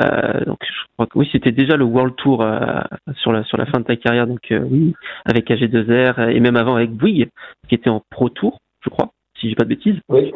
Euh, 0.00 0.44
donc, 0.46 0.58
je 0.62 0.86
crois 0.94 1.06
que 1.06 1.18
oui, 1.18 1.28
c'était 1.30 1.52
déjà 1.52 1.76
le 1.76 1.84
World 1.84 2.16
Tour 2.16 2.42
euh, 2.42 2.80
sur 3.16 3.32
la 3.32 3.44
sur 3.44 3.58
la 3.58 3.66
fin 3.66 3.80
de 3.80 3.84
ta 3.84 3.96
carrière. 3.96 4.26
Donc 4.26 4.50
euh, 4.50 4.60
oui, 4.60 4.94
avec 5.26 5.50
AG2R 5.50 6.30
et 6.30 6.40
même 6.40 6.56
avant 6.56 6.76
avec 6.76 6.90
Bouygues, 6.90 7.28
qui 7.68 7.74
était 7.74 7.90
en 7.90 8.02
Pro 8.08 8.30
Tour, 8.30 8.60
je 8.82 8.88
crois, 8.88 9.10
si 9.38 9.48
j'ai 9.50 9.54
pas 9.54 9.64
de 9.64 9.68
bêtises. 9.68 9.98
Oui. 10.08 10.32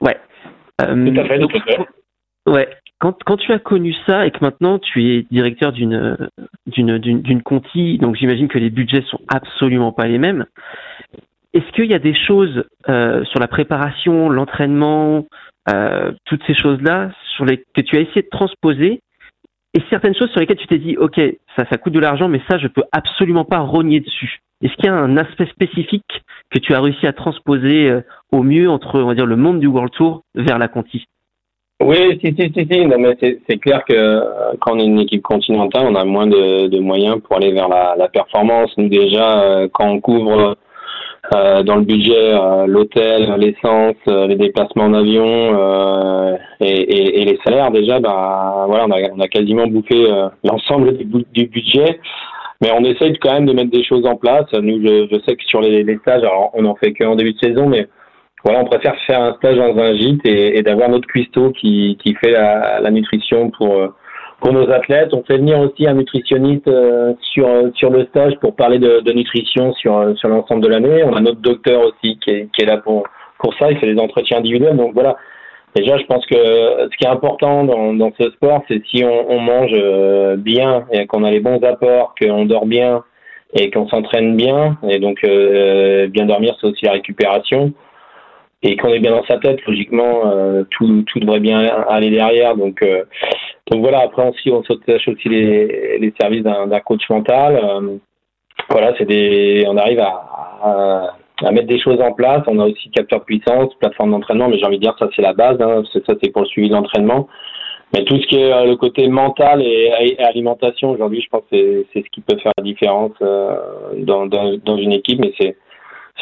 Ouais. 0.00 0.18
tout 0.78 0.84
à 0.86 1.24
fait. 1.24 1.38
tout 1.40 1.56
à 1.56 1.60
fait. 1.60 1.78
Ouais. 2.46 2.68
Quand, 3.00 3.22
quand 3.24 3.36
tu 3.36 3.52
as 3.52 3.58
connu 3.58 3.94
ça 4.06 4.26
et 4.26 4.30
que 4.30 4.38
maintenant 4.40 4.78
tu 4.78 5.04
es 5.04 5.26
directeur 5.30 5.72
d'une 5.72 6.16
d'une 6.66 6.98
d'une 6.98 7.42
conti, 7.42 7.98
donc 7.98 8.16
j'imagine 8.16 8.48
que 8.48 8.58
les 8.58 8.70
budgets 8.70 9.02
sont 9.02 9.20
absolument 9.28 9.92
pas 9.92 10.06
les 10.06 10.18
mêmes. 10.18 10.46
Est-ce 11.54 11.70
qu'il 11.72 11.86
y 11.86 11.94
a 11.94 12.00
des 12.00 12.14
choses 12.14 12.64
euh, 12.88 13.24
sur 13.26 13.38
la 13.38 13.46
préparation, 13.46 14.28
l'entraînement, 14.28 15.24
euh, 15.72 16.10
toutes 16.24 16.42
ces 16.48 16.54
choses-là 16.54 17.10
sur 17.36 17.46
que 17.46 17.80
tu 17.80 17.96
as 17.96 18.00
essayé 18.00 18.22
de 18.22 18.28
transposer 18.28 19.00
et 19.72 19.80
certaines 19.88 20.14
choses 20.14 20.30
sur 20.30 20.40
lesquelles 20.40 20.58
tu 20.58 20.66
t'es 20.66 20.78
dit 20.78 20.96
ok 20.96 21.18
ça 21.56 21.64
ça 21.70 21.78
coûte 21.78 21.94
de 21.94 21.98
l'argent 21.98 22.28
mais 22.28 22.40
ça 22.50 22.58
je 22.58 22.66
peux 22.66 22.82
absolument 22.92 23.44
pas 23.44 23.60
rogner 23.60 24.00
dessus. 24.00 24.40
Est-ce 24.62 24.74
qu'il 24.74 24.86
y 24.86 24.88
a 24.88 24.94
un 24.94 25.16
aspect 25.16 25.46
spécifique 25.46 26.22
que 26.50 26.58
tu 26.58 26.74
as 26.74 26.80
réussi 26.80 27.06
à 27.06 27.12
transposer 27.12 27.88
euh, 27.88 28.00
au 28.32 28.42
mieux 28.42 28.68
entre 28.68 29.00
on 29.00 29.06
va 29.06 29.14
dire 29.14 29.26
le 29.26 29.36
monde 29.36 29.60
du 29.60 29.68
World 29.68 29.92
Tour 29.92 30.22
vers 30.34 30.58
la 30.58 30.66
Conti? 30.66 31.04
Oui, 31.82 32.18
si, 32.20 32.34
si, 32.34 32.52
si, 32.52 32.66
si. 32.70 32.86
Non, 32.86 32.98
mais 32.98 33.16
c'est 33.20 33.58
clair 33.58 33.84
que 33.84 34.56
quand 34.60 34.74
on 34.74 34.78
est 34.78 34.86
une 34.86 35.00
équipe 35.00 35.22
continentale, 35.22 35.86
on 35.86 35.94
a 35.96 36.04
moins 36.04 36.26
de, 36.26 36.78
moyens 36.78 37.20
pour 37.20 37.36
aller 37.36 37.52
vers 37.52 37.68
la, 37.68 37.94
la 37.98 38.08
performance. 38.08 38.72
Nous 38.78 38.88
déjà, 38.88 39.66
quand 39.72 39.90
on 39.90 40.00
couvre 40.00 40.56
euh, 41.32 41.62
dans 41.62 41.76
le 41.76 41.84
budget 41.84 42.34
euh, 42.34 42.66
l'hôtel, 42.66 43.34
l'essence, 43.38 43.96
euh, 44.08 44.26
les 44.26 44.36
déplacements 44.36 44.84
en 44.84 44.94
avion 44.94 46.36
et, 46.60 46.66
et, 46.66 47.22
et, 47.22 47.24
les 47.24 47.38
salaires 47.44 47.70
déjà, 47.70 47.98
bah 47.98 48.64
voilà, 48.66 48.84
on 48.86 48.90
a, 48.90 49.10
on 49.16 49.20
a 49.20 49.28
quasiment 49.28 49.66
bouffé 49.66 50.06
l'ensemble 50.44 50.96
du, 50.96 51.24
du, 51.32 51.46
budget. 51.46 51.98
Mais 52.60 52.70
on 52.72 52.84
essaye 52.84 53.18
quand 53.18 53.32
même 53.32 53.46
de 53.46 53.52
mettre 53.52 53.70
des 53.70 53.84
choses 53.84 54.06
en 54.06 54.16
place. 54.16 54.46
Nous, 54.52 54.80
je, 54.82 55.08
je 55.10 55.20
sais 55.24 55.34
que 55.36 55.44
sur 55.44 55.60
les, 55.60 55.82
les 55.82 55.96
stages, 55.98 56.22
alors 56.22 56.50
on 56.54 56.64
en 56.66 56.74
fait 56.76 56.92
qu'en 56.92 57.16
début 57.16 57.32
de 57.32 57.38
saison, 57.38 57.68
mais 57.68 57.88
voilà, 58.44 58.60
on 58.60 58.66
préfère 58.66 58.94
faire 59.06 59.22
un 59.22 59.34
stage 59.34 59.56
dans 59.56 59.76
un 59.78 59.94
gîte 59.96 60.26
et, 60.26 60.58
et 60.58 60.62
d'avoir 60.62 60.90
notre 60.90 61.08
cuistot 61.08 61.52
qui, 61.52 61.96
qui 62.02 62.14
fait 62.14 62.32
la, 62.32 62.80
la 62.80 62.90
nutrition 62.90 63.50
pour 63.50 63.94
pour 64.44 64.52
nos 64.52 64.70
athlètes. 64.70 65.14
On 65.14 65.24
fait 65.24 65.38
venir 65.38 65.58
aussi 65.58 65.86
un 65.86 65.94
nutritionniste 65.94 66.68
euh, 66.68 67.14
sur 67.32 67.48
sur 67.74 67.88
le 67.88 68.04
stage 68.04 68.34
pour 68.40 68.54
parler 68.54 68.78
de, 68.78 69.00
de 69.00 69.12
nutrition 69.12 69.72
sur 69.72 70.12
sur 70.18 70.28
l'ensemble 70.28 70.62
de 70.62 70.68
l'année. 70.68 71.02
On 71.02 71.16
a 71.16 71.20
notre 71.20 71.40
docteur 71.40 71.80
aussi 71.80 72.18
qui 72.18 72.30
est, 72.30 72.48
qui 72.52 72.62
est 72.62 72.66
là 72.66 72.76
pour 72.76 73.04
pour 73.38 73.54
ça. 73.54 73.70
Il 73.70 73.78
fait 73.78 73.92
des 73.92 73.98
entretiens 73.98 74.38
individuels. 74.38 74.76
Donc 74.76 74.92
voilà. 74.92 75.16
Déjà, 75.74 75.96
je 75.96 76.04
pense 76.04 76.24
que 76.26 76.36
ce 76.36 76.96
qui 76.96 77.04
est 77.04 77.08
important 77.08 77.64
dans, 77.64 77.94
dans 77.94 78.12
ce 78.20 78.30
sport, 78.30 78.62
c'est 78.68 78.80
si 78.86 79.02
on, 79.02 79.28
on, 79.28 79.40
mange 79.40 79.72
euh, 79.72 80.36
bien 80.36 80.84
et 80.92 81.04
qu'on 81.06 81.24
a 81.24 81.30
les 81.32 81.40
bons 81.40 81.60
apports, 81.64 82.14
qu'on 82.20 82.44
dort 82.44 82.66
bien 82.66 83.02
et 83.54 83.72
qu'on 83.72 83.88
s'entraîne 83.88 84.36
bien. 84.36 84.78
Et 84.88 85.00
donc, 85.00 85.18
euh, 85.24 86.06
bien 86.06 86.26
dormir, 86.26 86.54
c'est 86.60 86.68
aussi 86.68 86.84
la 86.84 86.92
récupération 86.92 87.72
et 88.62 88.76
qu'on 88.76 88.88
est 88.88 89.00
bien 89.00 89.10
dans 89.10 89.24
sa 89.24 89.38
tête, 89.38 89.64
logiquement, 89.66 90.22
euh, 90.26 90.62
tout, 90.70 91.04
tout 91.08 91.20
devrait 91.20 91.40
bien 91.40 91.58
aller 91.88 92.10
derrière. 92.10 92.56
Donc, 92.56 92.82
euh, 92.82 93.04
donc 93.70 93.80
voilà, 93.80 94.00
après 94.00 94.28
aussi, 94.28 94.50
on 94.50 94.62
s'attache 94.62 95.08
aussi 95.08 95.28
les, 95.28 95.98
les 95.98 96.12
services 96.20 96.42
d'un 96.42 96.80
coach 96.80 97.08
mental. 97.08 97.56
Euh, 97.56 97.96
voilà, 98.68 98.94
c'est 98.98 99.06
des, 99.06 99.64
on 99.66 99.76
arrive 99.76 100.00
à, 100.00 101.14
à, 101.42 101.50
mettre 101.50 101.68
des 101.68 101.80
choses 101.80 102.00
en 102.00 102.12
place. 102.12 102.42
On 102.46 102.58
a 102.60 102.66
aussi 102.66 102.90
capteur 102.90 103.20
de 103.20 103.24
puissance, 103.24 103.74
plateforme 103.76 104.10
d'entraînement, 104.10 104.48
mais 104.48 104.58
j'ai 104.58 104.66
envie 104.66 104.76
de 104.76 104.82
dire 104.82 104.94
ça 104.98 105.08
c'est 105.16 105.22
la 105.22 105.32
base. 105.32 105.60
Hein, 105.60 105.82
ça 105.92 106.14
c'est 106.22 106.30
pour 106.30 106.42
le 106.42 106.48
suivi 106.48 106.68
de 106.68 106.74
l'entraînement. 106.74 107.26
Mais 107.94 108.04
tout 108.04 108.20
ce 108.20 108.26
qui 108.26 108.36
est 108.36 108.66
le 108.66 108.76
côté 108.76 109.08
mental 109.08 109.62
et, 109.62 109.92
et 110.00 110.18
alimentation 110.18 110.90
aujourd'hui, 110.90 111.22
je 111.22 111.28
pense 111.28 111.44
que 111.50 111.86
c'est 111.92 112.02
ce 112.02 112.10
qui 112.10 112.20
peut 112.20 112.36
faire 112.38 112.52
la 112.58 112.64
différence 112.64 113.12
dans, 113.20 114.26
dans, 114.26 114.58
dans 114.58 114.76
une 114.76 114.92
équipe. 114.92 115.20
Mais 115.20 115.32
c'est 115.40 115.56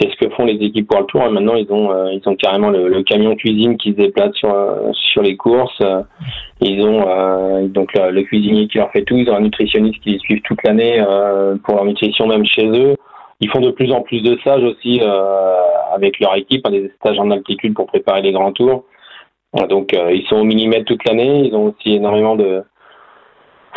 c'est 0.00 0.11
ce 0.11 0.16
que 0.16 0.30
font 0.30 0.44
les 0.44 0.54
équipes 0.54 0.88
pour 0.88 1.00
le 1.00 1.06
tour. 1.06 1.22
Et 1.22 1.28
maintenant, 1.28 1.54
ils 1.54 1.70
ont, 1.70 1.92
euh, 1.92 2.12
ils 2.12 2.26
ont 2.26 2.34
carrément 2.34 2.70
le, 2.70 3.02
camion 3.02 3.34
cuisine 3.37 3.76
qui 3.76 3.90
se 3.90 3.96
déplace 3.96 4.34
sur, 4.34 4.52
euh, 4.52 4.90
sur 4.92 5.22
les 5.22 5.37
courses. 5.37 5.78
Euh, 5.82 6.02
ils 6.61 6.80
ont 6.82 7.68
donc 7.68 7.92
le, 7.94 8.22
cuisinier 8.22 8.68
qui 8.68 8.78
leur 8.78 8.90
fait 8.90 9.02
tout. 9.02 9.16
Ils 9.16 9.28
ont 9.28 9.37
un 9.37 9.40
nutritionniste 9.40 10.00
qui 10.02 10.11
les 10.11 10.18
suit 10.18 10.40
toute 10.42 10.62
l'année 10.64 11.04
pour 11.64 11.75
leur 11.75 11.84
nutrition 11.84 12.26
même 12.26 12.46
chez 12.46 12.66
eux. 12.66 12.96
ils 13.40 13.50
font 13.50 13.61
de 13.61 13.72
plus 13.72 13.92
en 13.92 14.00
plus 14.02 14.22
de 14.22 14.37
stages 14.38 14.62
aussi 14.62 15.00
avec 15.92 16.20
leur 16.20 16.37
équipe, 16.37 16.64
hein, 16.66 16.70
des 16.70 16.90
stages 17.00 17.18
en 17.18 17.32
altitude 17.32 17.75
pour 17.75 17.87
préparer 17.87 18.22
les 18.22 18.32
grands 18.32 18.52
tours. 18.52 18.84
Donc 19.68 19.92
ils 19.92 20.25
sont 20.28 20.37
au 20.37 20.44
millimètre 20.44 20.84
toute 20.84 21.04
l'année. 21.04 21.49
Ils 21.49 21.54
ont 21.56 21.66
aussi 21.66 21.94
énormément 21.94 22.37
de 22.37 22.62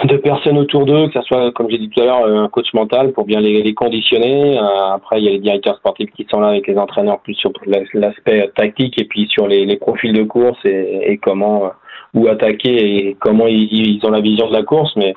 de 0.03 0.17
personnes 0.17 0.57
autour 0.57 0.85
d'eux, 0.85 1.07
que 1.07 1.13
ce 1.13 1.21
soit, 1.21 1.51
comme 1.53 1.69
j'ai 1.69 1.77
dit 1.77 1.89
tout 1.89 2.01
à 2.01 2.05
l'heure, 2.05 2.25
un 2.25 2.49
coach 2.49 2.73
mental 2.73 3.13
pour 3.13 3.25
bien 3.25 3.39
les, 3.39 3.63
les 3.63 3.73
conditionner. 3.73 4.57
Euh, 4.57 4.93
après, 4.93 5.21
il 5.21 5.25
y 5.25 5.29
a 5.29 5.31
les 5.31 5.39
directeurs 5.39 5.77
sportifs 5.77 6.11
qui 6.11 6.27
sont 6.29 6.41
là 6.41 6.49
avec 6.49 6.67
les 6.67 6.77
entraîneurs 6.77 7.21
plus 7.21 7.33
sur 7.35 7.51
l'aspect 7.93 8.51
tactique 8.55 8.99
et 8.99 9.05
puis 9.05 9.27
sur 9.29 9.47
les, 9.47 9.65
les 9.65 9.77
profils 9.77 10.11
de 10.11 10.23
course 10.23 10.59
et, 10.65 11.17
comment 11.23 11.65
euh, 11.65 11.69
où 12.13 12.27
attaquer 12.27 13.07
et 13.07 13.17
comment 13.19 13.47
ils, 13.47 13.69
ils, 13.71 14.05
ont 14.05 14.11
la 14.11 14.21
vision 14.21 14.49
de 14.49 14.53
la 14.53 14.63
course. 14.63 14.91
Mais 14.97 15.13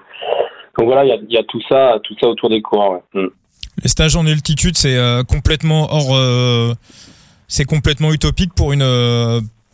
donc 0.79 0.87
voilà, 0.87 1.05
il 1.05 1.33
y 1.33 1.39
a, 1.39 1.43
tout 1.43 1.61
ça, 1.69 1.99
tout 2.05 2.15
ça 2.21 2.29
autour 2.29 2.49
des 2.49 2.63
coureurs. 2.63 3.01
Mm. 3.15 3.27
Les 3.83 3.89
stages 3.89 4.17
en 4.17 4.27
altitude, 4.27 4.77
c'est 4.77 4.97
euh, 4.97 5.23
complètement 5.25 5.89
hors. 5.91 6.77
C'est 7.51 7.65
complètement 7.65 8.13
utopique 8.13 8.53
pour 8.55 8.73
une 8.73 8.83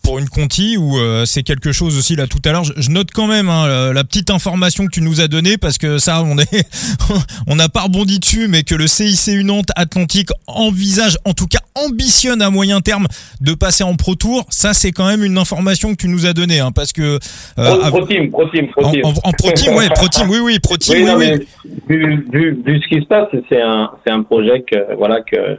pour 0.05 0.19
une 0.19 0.29
Conti 0.29 0.77
ou 0.77 0.99
euh, 0.99 1.25
c'est 1.25 1.43
quelque 1.43 1.73
chose 1.73 1.97
aussi 1.99 2.15
là 2.15 2.27
tout 2.27 2.39
à 2.45 2.53
l'heure. 2.53 2.65
Je, 2.65 2.91
note 2.91 3.09
quand 3.13 3.27
même 3.27 3.49
hein, 3.49 3.93
la, 3.93 4.05
petite 4.05 4.31
information 4.31 4.85
que 4.87 4.91
tu 4.91 5.01
nous 5.01 5.21
as 5.21 5.29
donnée 5.29 5.57
parce 5.57 5.79
que 5.79 5.99
ça 5.99 6.23
on 6.23 6.39
est 6.39 6.69
on 7.47 7.57
n'a 7.57 7.69
pas 7.69 7.83
rebondi 7.83 8.21
dessus, 8.21 8.47
mais 8.49 8.63
que 8.63 8.75
le 8.75 8.87
CIC 8.87 9.45
Nantes 9.45 9.71
Atlantique 9.75 10.29
envisage, 10.47 11.17
en 11.25 11.33
tout 11.33 11.47
cas 11.47 11.61
ambitionne 11.75 12.43
à 12.43 12.51
moyen 12.51 12.81
terme 12.81 13.07
de 13.41 13.55
passer 13.55 13.83
en 13.83 13.97
Pro 13.97 14.15
Tour. 14.15 14.45
Ça 14.51 14.75
c'est 14.75 14.93
quand 14.93 15.07
même 15.07 15.25
une 15.25 15.39
information 15.39 15.91
que 15.91 15.97
tu 15.97 16.09
nous 16.09 16.27
as 16.27 16.35
donnée 16.35 16.61
hein, 16.61 16.71
parce 16.73 16.93
que 16.93 17.19
euh, 17.59 17.91
pro, 17.91 18.07
team, 18.07 18.31
pro 18.31 18.45
team, 18.51 18.69
pro 18.69 18.91
team. 18.91 19.03
En, 19.05 19.33
pro 19.33 19.51
team, 19.53 19.75
ouais, 19.75 19.89
pro 19.89 20.09
team, 20.09 20.29
oui, 20.29 20.39
oui, 20.43 20.59
pro 20.61 20.77
team, 20.77 21.03
oui, 21.03 21.11
oui. 21.17 21.49
Vu, 21.89 22.27
vu, 22.31 22.63
vu, 22.65 22.81
ce 22.83 22.89
qui 22.89 23.01
se 23.01 23.07
passe, 23.07 23.29
c'est 23.49 23.63
un 23.63 23.91
c'est 24.05 24.13
un 24.13 24.23
projet 24.23 24.65
que 24.71 24.95
voilà 24.97 25.23
que 25.23 25.59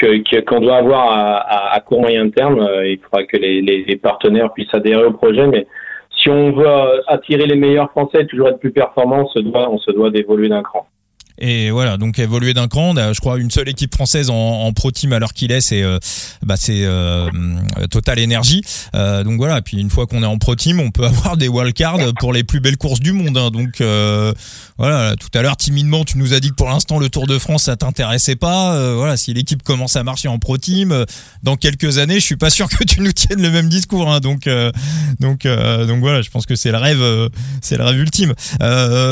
qu'on 0.00 0.60
doit 0.60 0.76
avoir 0.76 1.10
à, 1.10 1.74
à, 1.74 1.80
court 1.80 2.00
moyen 2.00 2.30
terme. 2.30 2.60
Euh, 2.60 2.88
il 2.88 2.98
faudra 2.98 3.24
que 3.24 3.36
les, 3.36 3.96
partenaires 3.96 4.52
puissent 4.52 4.74
adhérer 4.74 5.04
au 5.04 5.12
projet, 5.12 5.46
mais 5.46 5.66
si 6.16 6.28
on 6.28 6.52
veut 6.52 6.66
attirer 7.06 7.46
les 7.46 7.56
meilleurs 7.56 7.90
Français, 7.90 8.26
toujours 8.26 8.48
être 8.48 8.60
plus 8.60 8.72
performant, 8.72 9.26
on 9.34 9.78
se 9.78 9.90
doit 9.90 10.10
d'évoluer 10.10 10.48
d'un 10.48 10.62
cran. 10.62 10.86
Et 11.40 11.70
voilà, 11.70 11.96
donc 11.96 12.18
évoluer 12.18 12.52
d'un 12.52 12.68
cran. 12.68 12.94
Je 12.94 13.18
crois, 13.18 13.38
une 13.38 13.50
seule 13.50 13.68
équipe 13.68 13.94
française 13.94 14.28
en, 14.28 14.34
en 14.34 14.72
pro 14.72 14.90
team 14.90 15.12
à 15.14 15.18
l'heure 15.18 15.32
qu'il 15.32 15.52
est, 15.52 15.62
c'est 15.62 15.82
euh, 15.82 15.98
bah, 16.42 16.56
c'est 16.58 16.82
euh, 16.84 17.30
Total 17.90 18.22
Energy. 18.22 18.62
Euh, 18.94 19.24
donc 19.24 19.38
voilà, 19.38 19.62
puis 19.62 19.78
une 19.78 19.90
fois 19.90 20.06
qu'on 20.06 20.22
est 20.22 20.26
en 20.26 20.36
pro 20.36 20.54
team, 20.54 20.80
on 20.80 20.90
peut 20.90 21.04
avoir 21.06 21.38
des 21.38 21.48
wildcards 21.48 22.12
pour 22.18 22.32
les 22.32 22.44
plus 22.44 22.60
belles 22.60 22.76
courses 22.76 23.00
du 23.00 23.12
monde. 23.12 23.38
Hein. 23.38 23.50
Donc 23.50 23.82
voilà, 24.78 25.16
tout 25.16 25.28
à 25.34 25.42
l'heure 25.42 25.56
timidement, 25.56 26.04
tu 26.04 26.18
nous 26.18 26.34
as 26.34 26.40
dit 26.40 26.50
que 26.50 26.54
pour 26.54 26.68
l'instant 26.68 26.98
le 26.98 27.08
Tour 27.08 27.26
de 27.26 27.38
France 27.38 27.64
ça 27.64 27.76
t'intéressait 27.76 28.36
pas. 28.36 28.94
Voilà, 28.94 29.16
si 29.16 29.32
l'équipe 29.32 29.62
commence 29.62 29.96
à 29.96 30.04
marcher 30.04 30.28
en 30.28 30.38
pro 30.38 30.58
team, 30.58 31.06
dans 31.42 31.56
quelques 31.56 31.98
années, 31.98 32.14
je 32.14 32.24
suis 32.24 32.36
pas 32.36 32.50
sûr 32.50 32.68
que 32.68 32.84
tu 32.84 33.00
nous 33.00 33.12
tiennes 33.12 33.42
le 33.42 33.50
même 33.50 33.68
discours. 33.68 34.10
Hein. 34.10 34.20
Donc 34.20 34.48
donc 35.20 35.46
donc 35.46 36.00
voilà, 36.00 36.20
je 36.20 36.30
pense 36.30 36.44
que 36.44 36.54
c'est 36.54 36.70
le 36.70 36.78
rêve, 36.78 37.30
c'est 37.62 37.78
le 37.78 37.84
rêve 37.84 37.98
ultime. 37.98 38.34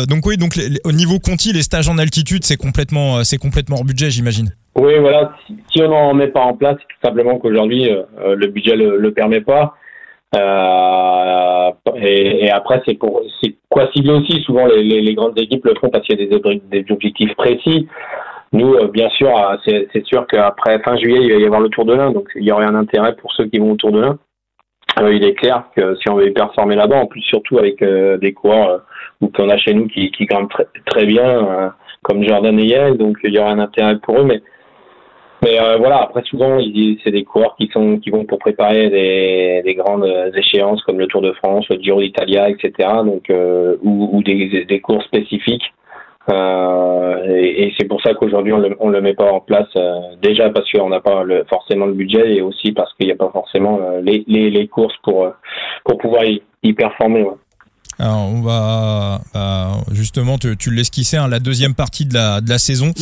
donc 0.08 0.26
oui, 0.26 0.37
donc 0.37 0.58
au 0.85 0.92
niveau 0.92 1.18
Conti, 1.18 1.52
les 1.52 1.62
stages 1.62 1.88
en 1.88 1.99
altitude 1.99 2.17
c'est 2.42 2.56
complètement, 2.56 3.18
euh, 3.18 3.22
c'est 3.22 3.38
complètement 3.38 3.76
hors 3.76 3.84
budget, 3.84 4.10
j'imagine. 4.10 4.50
Oui, 4.76 4.98
voilà. 5.00 5.32
Si, 5.70 5.82
on 5.82 5.88
n'en 5.88 6.14
met 6.14 6.28
pas 6.28 6.40
en 6.40 6.54
place, 6.54 6.76
tout 6.76 7.06
simplement 7.06 7.38
qu'aujourd'hui 7.38 7.90
euh, 7.90 8.02
euh, 8.20 8.34
le 8.37 8.46
budget 8.48 8.76
le, 8.76 8.98
le 8.98 9.12
permet 9.12 9.40
pas. 9.40 9.75
et, 11.96 12.50
après, 12.50 12.82
c'est 12.87 12.94
pour, 12.94 13.22
c'est 13.42 13.56
quoi 13.68 13.90
cibler 13.92 14.12
aussi. 14.12 14.40
Souvent, 14.42 14.66
les, 14.66 15.14
grandes 15.14 15.38
équipes 15.38 15.64
le 15.64 15.75
font 15.80 15.88
parce 15.90 16.06
qu'il 16.06 16.20
y 16.20 16.22
a 16.22 16.26
des, 16.26 16.62
des 16.70 16.92
objectifs 16.92 17.34
précis. 17.34 17.88
Nous, 18.52 18.76
bien 18.88 19.10
sûr, 19.10 19.30
c'est, 19.66 20.04
sûr 20.06 20.26
qu'après 20.26 20.78
fin 20.80 20.96
juillet, 20.96 21.20
il 21.22 21.32
va 21.32 21.38
y 21.38 21.44
avoir 21.44 21.60
le 21.60 21.68
Tour 21.68 21.84
de 21.84 21.94
l'Ain, 21.94 22.12
donc 22.12 22.28
il 22.34 22.44
y 22.44 22.52
aurait 22.52 22.64
un 22.64 22.75
intérêt 22.75 23.14
pour 23.16 23.32
ceux 23.32 23.46
qui 23.46 23.58
vont 23.58 23.72
au 23.72 23.76
Tour 23.76 23.92
de 23.92 24.00
l'Ain. 24.00 24.18
Il 25.11 25.25
est 25.25 25.35
clair 25.35 25.64
que 25.76 25.95
si 25.97 26.09
on 26.11 26.14
veut 26.14 26.33
performer 26.33 26.75
là-bas, 26.75 26.97
en 26.97 27.07
plus 27.07 27.23
surtout 27.23 27.59
avec 27.59 27.83
des 27.83 28.33
coureurs 28.33 28.83
ou 29.21 29.28
qu'on 29.28 29.49
a 29.49 29.57
chez 29.57 29.75
nous 29.75 29.87
qui, 29.88 30.11
grimpent 30.26 30.50
très, 30.50 30.67
très 30.87 31.07
bien, 31.07 31.73
comme 32.02 32.23
Jordan 32.23 32.59
et 32.59 32.67
Yale, 32.67 32.97
donc 32.97 33.19
il 33.25 33.35
y 33.35 33.38
aura 33.38 33.50
un 33.50 33.59
intérêt 33.59 33.99
pour 33.99 34.21
eux. 34.21 34.25
Mais, 34.25 34.40
mais 35.45 35.61
euh, 35.61 35.76
voilà, 35.76 35.99
après 36.02 36.23
souvent, 36.25 36.59
c'est 37.05 37.11
des 37.11 37.25
coureurs 37.25 37.55
qui 37.57 37.69
sont 37.73 37.99
qui 37.99 38.11
vont 38.11 38.25
pour 38.25 38.38
préparer 38.38 38.88
des, 38.90 39.62
des 39.64 39.75
grandes 39.75 40.07
échéances 40.35 40.83
comme 40.83 40.99
le 40.99 41.07
Tour 41.07 41.23
de 41.23 41.33
France, 41.33 41.67
le 41.69 41.76
Giro 41.81 42.00
d'Italia, 42.00 42.49
etc. 42.49 42.88
Donc 43.05 43.31
euh, 43.31 43.76
ou, 43.83 44.11
ou 44.12 44.23
des, 44.23 44.64
des, 44.64 44.81
cours 44.81 45.02
spécifiques. 45.05 45.73
Euh, 46.30 47.25
et, 47.26 47.73
c'est 47.78 47.87
pour 47.87 48.02
ça 48.02 48.12
qu'aujourd'hui 48.14 48.52
on 48.52 48.58
le, 48.58 48.76
on 48.80 48.90
le 48.90 49.00
met 49.00 49.14
pas 49.14 49.32
en 49.32 49.40
place 49.40 49.68
euh, 49.76 50.00
déjà 50.20 50.50
parce 50.50 50.70
qu'on 50.70 50.90
n'a 50.90 51.00
pas 51.00 51.25
le, 51.25 51.44
forcément 51.44 51.87
le 51.87 51.94
budget 51.94 52.37
et 52.37 52.42
aussi 52.42 52.73
parce 52.73 52.92
qu'il 52.94 53.06
n'y 53.06 53.12
a 53.12 53.16
pas 53.16 53.30
forcément 53.30 53.80
euh, 53.80 54.00
les, 54.02 54.25
les, 54.26 54.50
les, 54.50 54.68
courses 54.68 54.97
pour 55.02 55.32
pour 55.85 55.99
pouvoir 55.99 56.25
y, 56.25 56.42
y 56.62 56.73
performer. 56.75 57.23
Ouais. 57.23 57.37
Alors 57.99 58.28
on 58.28 58.43
va 58.43 59.21
bah, 59.35 59.73
justement, 59.93 60.38
tu, 60.38 60.57
tu 60.57 60.71
l'esquissais, 60.71 61.17
hein, 61.17 61.28
la 61.28 61.40
deuxième 61.40 61.75
partie 61.75 62.07
de 62.07 62.14
la, 62.14 62.40
de 62.40 62.49
la 62.49 62.59
saison. 62.59 62.93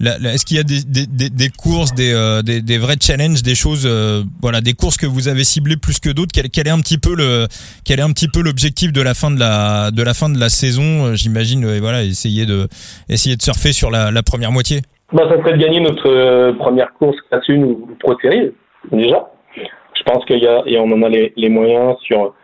Est-ce 0.00 0.44
qu'il 0.44 0.56
y 0.56 0.60
a 0.60 0.64
des, 0.64 0.82
des, 1.06 1.30
des 1.30 1.48
courses, 1.50 1.94
des, 1.94 2.12
euh, 2.12 2.42
des, 2.42 2.60
des, 2.60 2.78
vrais 2.78 2.96
challenges, 3.00 3.42
des 3.42 3.54
choses, 3.54 3.86
euh, 3.86 4.22
voilà, 4.42 4.60
des 4.60 4.74
courses 4.74 4.96
que 4.96 5.06
vous 5.06 5.28
avez 5.28 5.44
ciblées 5.44 5.76
plus 5.76 6.00
que 6.00 6.10
d'autres? 6.10 6.32
Quel, 6.34 6.50
quel, 6.50 6.66
est 6.66 6.70
un 6.70 6.80
petit 6.80 6.98
peu 6.98 7.14
le, 7.14 7.46
quel 7.84 8.00
est 8.00 8.02
un 8.02 8.10
petit 8.10 8.28
peu 8.28 8.42
l'objectif 8.42 8.92
de 8.92 9.00
la 9.00 9.14
fin 9.14 9.30
de 9.30 9.38
la, 9.38 9.90
de 9.92 10.02
la 10.02 10.12
fin 10.12 10.28
de 10.28 10.38
la 10.38 10.48
saison? 10.48 11.06
Euh, 11.06 11.14
J'imagine, 11.14 11.78
voilà, 11.78 12.02
essayer 12.02 12.44
de, 12.44 12.68
essayer 13.08 13.36
de 13.36 13.42
surfer 13.42 13.72
sur 13.72 13.90
la, 13.90 14.10
la 14.10 14.22
première 14.22 14.50
moitié. 14.50 14.82
Bah, 15.12 15.22
ça 15.28 15.36
serait 15.38 15.56
de 15.56 15.62
gagner 15.62 15.80
notre 15.80 16.52
première 16.58 16.92
course 16.94 17.16
classe 17.28 17.44
1 17.48 17.54
ou 17.54 17.88
Pro 18.00 18.18
Series, 18.20 18.50
déjà. 18.90 19.30
Je 19.56 20.02
pense 20.02 20.24
qu'il 20.26 20.40
y 20.40 20.46
a, 20.46 20.62
et 20.66 20.76
on 20.78 20.90
en 20.90 21.02
a 21.02 21.08
les, 21.08 21.32
les 21.36 21.48
moyens 21.48 21.94
sur 22.02 22.34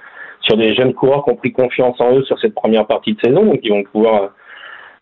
sur 0.51 0.59
des 0.59 0.75
jeunes 0.75 0.95
coureurs 0.95 1.25
qui 1.25 1.31
ont 1.31 1.37
pris 1.37 1.53
confiance 1.53 2.01
en 2.01 2.17
eux 2.17 2.25
sur 2.25 2.39
cette 2.41 2.55
première 2.55 2.87
partie 2.87 3.15
de 3.15 3.21
saison, 3.21 3.45
donc 3.45 3.61
ils 3.63 3.71
vont 3.71 3.85
pouvoir 3.85 4.23
euh, 4.23 4.27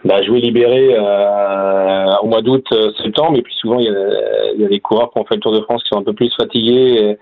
bah, 0.04 0.22
jouer 0.22 0.40
libéré 0.40 0.94
euh, 0.94 2.14
au 2.22 2.26
mois 2.26 2.42
d'août, 2.42 2.66
euh, 2.72 2.92
septembre. 3.02 3.38
Et 3.38 3.42
puis 3.42 3.54
souvent, 3.54 3.78
il 3.78 3.86
y, 3.86 4.64
a, 4.64 4.68
des 4.68 4.80
coureurs 4.80 5.10
qui 5.10 5.18
ont 5.18 5.24
fait 5.24 5.36
le 5.36 5.40
Tour 5.40 5.52
de 5.52 5.62
France 5.62 5.82
qui 5.82 5.88
sont 5.88 6.00
un 6.00 6.04
peu 6.04 6.12
plus 6.12 6.32
fatigués 6.36 7.16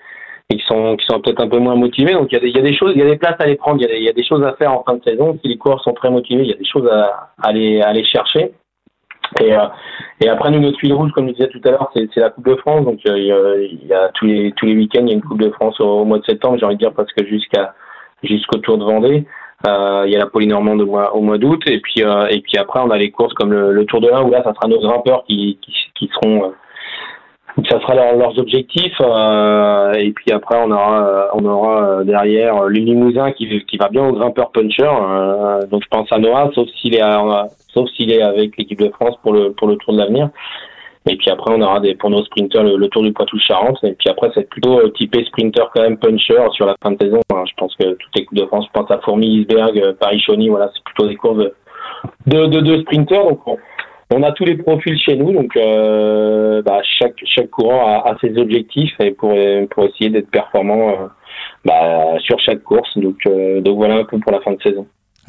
et, 0.51 0.57
qui 0.57 0.65
sont, 0.67 0.97
qui 0.97 1.07
sont 1.07 1.21
peut-être 1.21 1.41
un 1.41 1.49
peu 1.49 1.59
moins 1.59 1.77
motivés. 1.77 2.15
Donc 2.15 2.29
il 2.33 2.35
y, 2.35 2.39
a 2.39 2.41
des, 2.41 2.49
il 2.49 2.57
y, 2.57 2.59
a 2.59 2.63
des, 2.63 2.75
choses, 2.75 2.93
il 2.95 3.01
y 3.01 3.05
a 3.05 3.11
des 3.11 3.17
places 3.17 3.37
à 3.39 3.47
les 3.47 3.57
prendre, 3.57 3.81
il 3.81 4.03
y, 4.03 4.09
a 4.09 4.13
des, 4.13 4.25
choses 4.25 4.45
à 4.45 4.55
faire 4.55 4.73
en 4.73 4.83
fin 4.83 4.95
de 4.95 5.05
saison. 5.05 5.39
Si 5.43 5.49
les 5.49 5.57
coureurs 5.57 5.83
sont 5.83 5.93
très 5.93 6.11
motivés, 6.11 6.43
il 6.43 6.51
y 6.51 6.55
a 6.55 6.57
des 6.57 6.65
choses 6.67 6.89
à, 6.89 7.31
à, 7.43 7.49
aller 7.49 8.05
chercher. 8.05 8.53
Et, 9.41 9.53
euh, 9.53 9.67
après, 10.31 10.51
nous, 10.51 10.61
notre 10.61 10.79
fil 10.79 10.93
rouge, 10.93 11.11
comme 11.13 11.29
je 11.29 11.35
disais 11.35 11.49
tout 11.49 11.61
à 11.65 11.71
l'heure, 11.71 11.91
c'est, 11.95 12.09
la 12.17 12.31
Coupe 12.31 12.47
de 12.47 12.57
France. 12.57 12.85
Donc, 12.85 13.01
il 13.05 13.87
y 13.87 13.93
a 13.93 14.09
tous 14.15 14.27
les, 14.27 14.53
tous 14.53 14.67
les 14.67 14.75
week-ends, 14.75 15.03
il 15.03 15.09
y 15.09 15.11
a 15.11 15.15
une 15.15 15.23
Coupe 15.23 15.43
de 15.43 15.51
France 15.51 15.81
au, 15.81 16.01
au 16.01 16.05
mois 16.05 16.19
de 16.19 16.25
septembre. 16.25 16.57
J'ai 16.59 16.65
envie 16.65 16.77
de 16.77 16.81
dire 16.81 16.93
parce 16.93 17.13
que 17.13 17.25
jusqu'à 17.27 17.75
jusqu'au 18.27 18.59
Tour 18.59 18.79
de 18.79 18.85
Vendée. 18.85 19.25
Euh, 19.67 20.05
il 20.07 20.13
y 20.13 20.17
a 20.17 20.19
la 20.19 20.27
Polynormande 20.27 20.83
au 20.83 21.21
mois, 21.21 21.39
d'août. 21.39 21.63
Et 21.67 21.81
puis 21.81 22.03
euh, 22.03 22.27
et 22.29 22.41
puis 22.41 22.59
après 22.59 22.81
on 22.81 22.91
a 22.91 22.99
les 22.99 23.11
courses 23.11 23.35
comme 23.35 23.53
le, 23.53 23.85
Tour 23.87 24.01
de 24.01 24.09
l'Ain 24.09 24.23
où 24.23 24.31
là 24.31 24.43
ça 24.45 24.53
sera 24.55 24.69
nos 24.69 24.81
grimpeurs 24.81 25.25
qui 25.25 25.59
qui, 25.95 26.11
seront 26.13 26.45
euh, 26.45 27.65
ça 27.71 27.81
sera 27.81 27.95
leur, 27.95 28.17
leurs 28.17 28.39
objectifs. 28.39 29.01
Euh, 29.01 29.93
et 29.95 30.13
puis 30.13 30.31
après 30.33 30.59
on 30.59 30.71
aura 30.71 31.31
on 31.35 31.45
aura 31.45 32.05
derrière 32.05 32.65
le 32.65 32.79
Limousin 32.79 33.33
qui 33.33 33.65
qui 33.65 33.77
va 33.79 33.89
bien 33.89 34.07
au 34.07 34.13
grimpeur 34.13 34.51
puncher. 34.53 34.91
Donc 35.71 35.83
je 35.83 35.89
pense 35.89 36.13
à 36.13 36.19
Noah 36.19 36.51
sauf 36.55 36.69
s'il 36.81 36.95
est 36.95 37.03
sauf 37.73 37.89
s'il 37.97 38.13
est 38.13 38.23
avec 38.23 38.57
l'équipe 38.59 38.79
de 38.79 38.91
France 38.91 39.17
pour 39.23 39.33
le 39.33 39.53
pour 39.53 39.69
le 39.69 39.77
Tour 39.77 39.95
de 39.95 39.99
l'avenir 39.99 40.29
et 41.09 41.17
puis 41.17 41.31
après, 41.31 41.55
on 41.55 41.63
aura 41.63 41.79
des, 41.79 41.95
pour 41.95 42.11
nos 42.11 42.25
sprinters 42.25 42.65
le, 42.65 42.89
Tour 42.89 43.03
du 43.03 43.13
Poitou-Charentes. 43.13 43.79
Et 43.85 43.93
puis 43.93 44.09
après, 44.09 44.31
c'est 44.35 44.49
plutôt 44.49 44.81
euh, 44.81 44.91
typé 44.91 45.25
sprinter 45.25 45.63
quand 45.73 45.83
même 45.83 45.99
puncher 45.99 46.37
sur 46.53 46.67
la 46.67 46.75
fin 46.83 46.91
de 46.93 46.99
saison. 47.01 47.21
je 47.31 47.53
pense 47.57 47.75
que 47.77 47.85
toutes 47.85 48.17
les 48.17 48.25
Coupes 48.25 48.39
de 48.39 48.47
France, 48.47 48.67
je 48.67 48.81
pense 48.81 48.91
à 48.91 48.99
Fourmi, 48.99 49.41
Isberg, 49.41 49.79
euh, 49.79 49.93
Paris-Chauny, 49.99 50.49
voilà, 50.49 50.69
c'est 50.75 50.83
plutôt 50.83 51.07
des 51.07 51.15
courses 51.15 51.39
de, 51.39 51.53
de, 52.27 52.47
de, 52.47 52.61
de 52.61 52.81
sprinters. 52.81 53.23
Donc 53.23 53.41
on, 54.11 54.23
a 54.25 54.33
tous 54.33 54.45
les 54.45 54.57
profils 54.57 54.99
chez 54.99 55.15
nous. 55.15 55.33
Donc 55.33 55.57
euh, 55.57 56.61
bah, 56.63 56.81
chaque, 56.99 57.21
chaque 57.25 57.51
courant 57.51 57.87
a, 57.87 58.11
a, 58.11 58.17
ses 58.21 58.37
objectifs 58.37 58.95
et 58.99 59.13
pour, 59.13 59.33
pour 59.71 59.85
essayer 59.85 60.11
d'être 60.11 60.31
performant 60.31 60.89
euh, 60.89 61.07
bah, 61.65 62.19
sur 62.19 62.41
chaque 62.41 62.65
course. 62.65 62.91
Donc, 62.99 63.19
donc 63.61 63.77
voilà 63.77 63.99
un 63.99 64.05
peu 64.05 64.19
pour 64.19 64.33
la 64.33 64.41
fin 64.41 64.53
de 64.53 64.63
saison. 64.63 64.89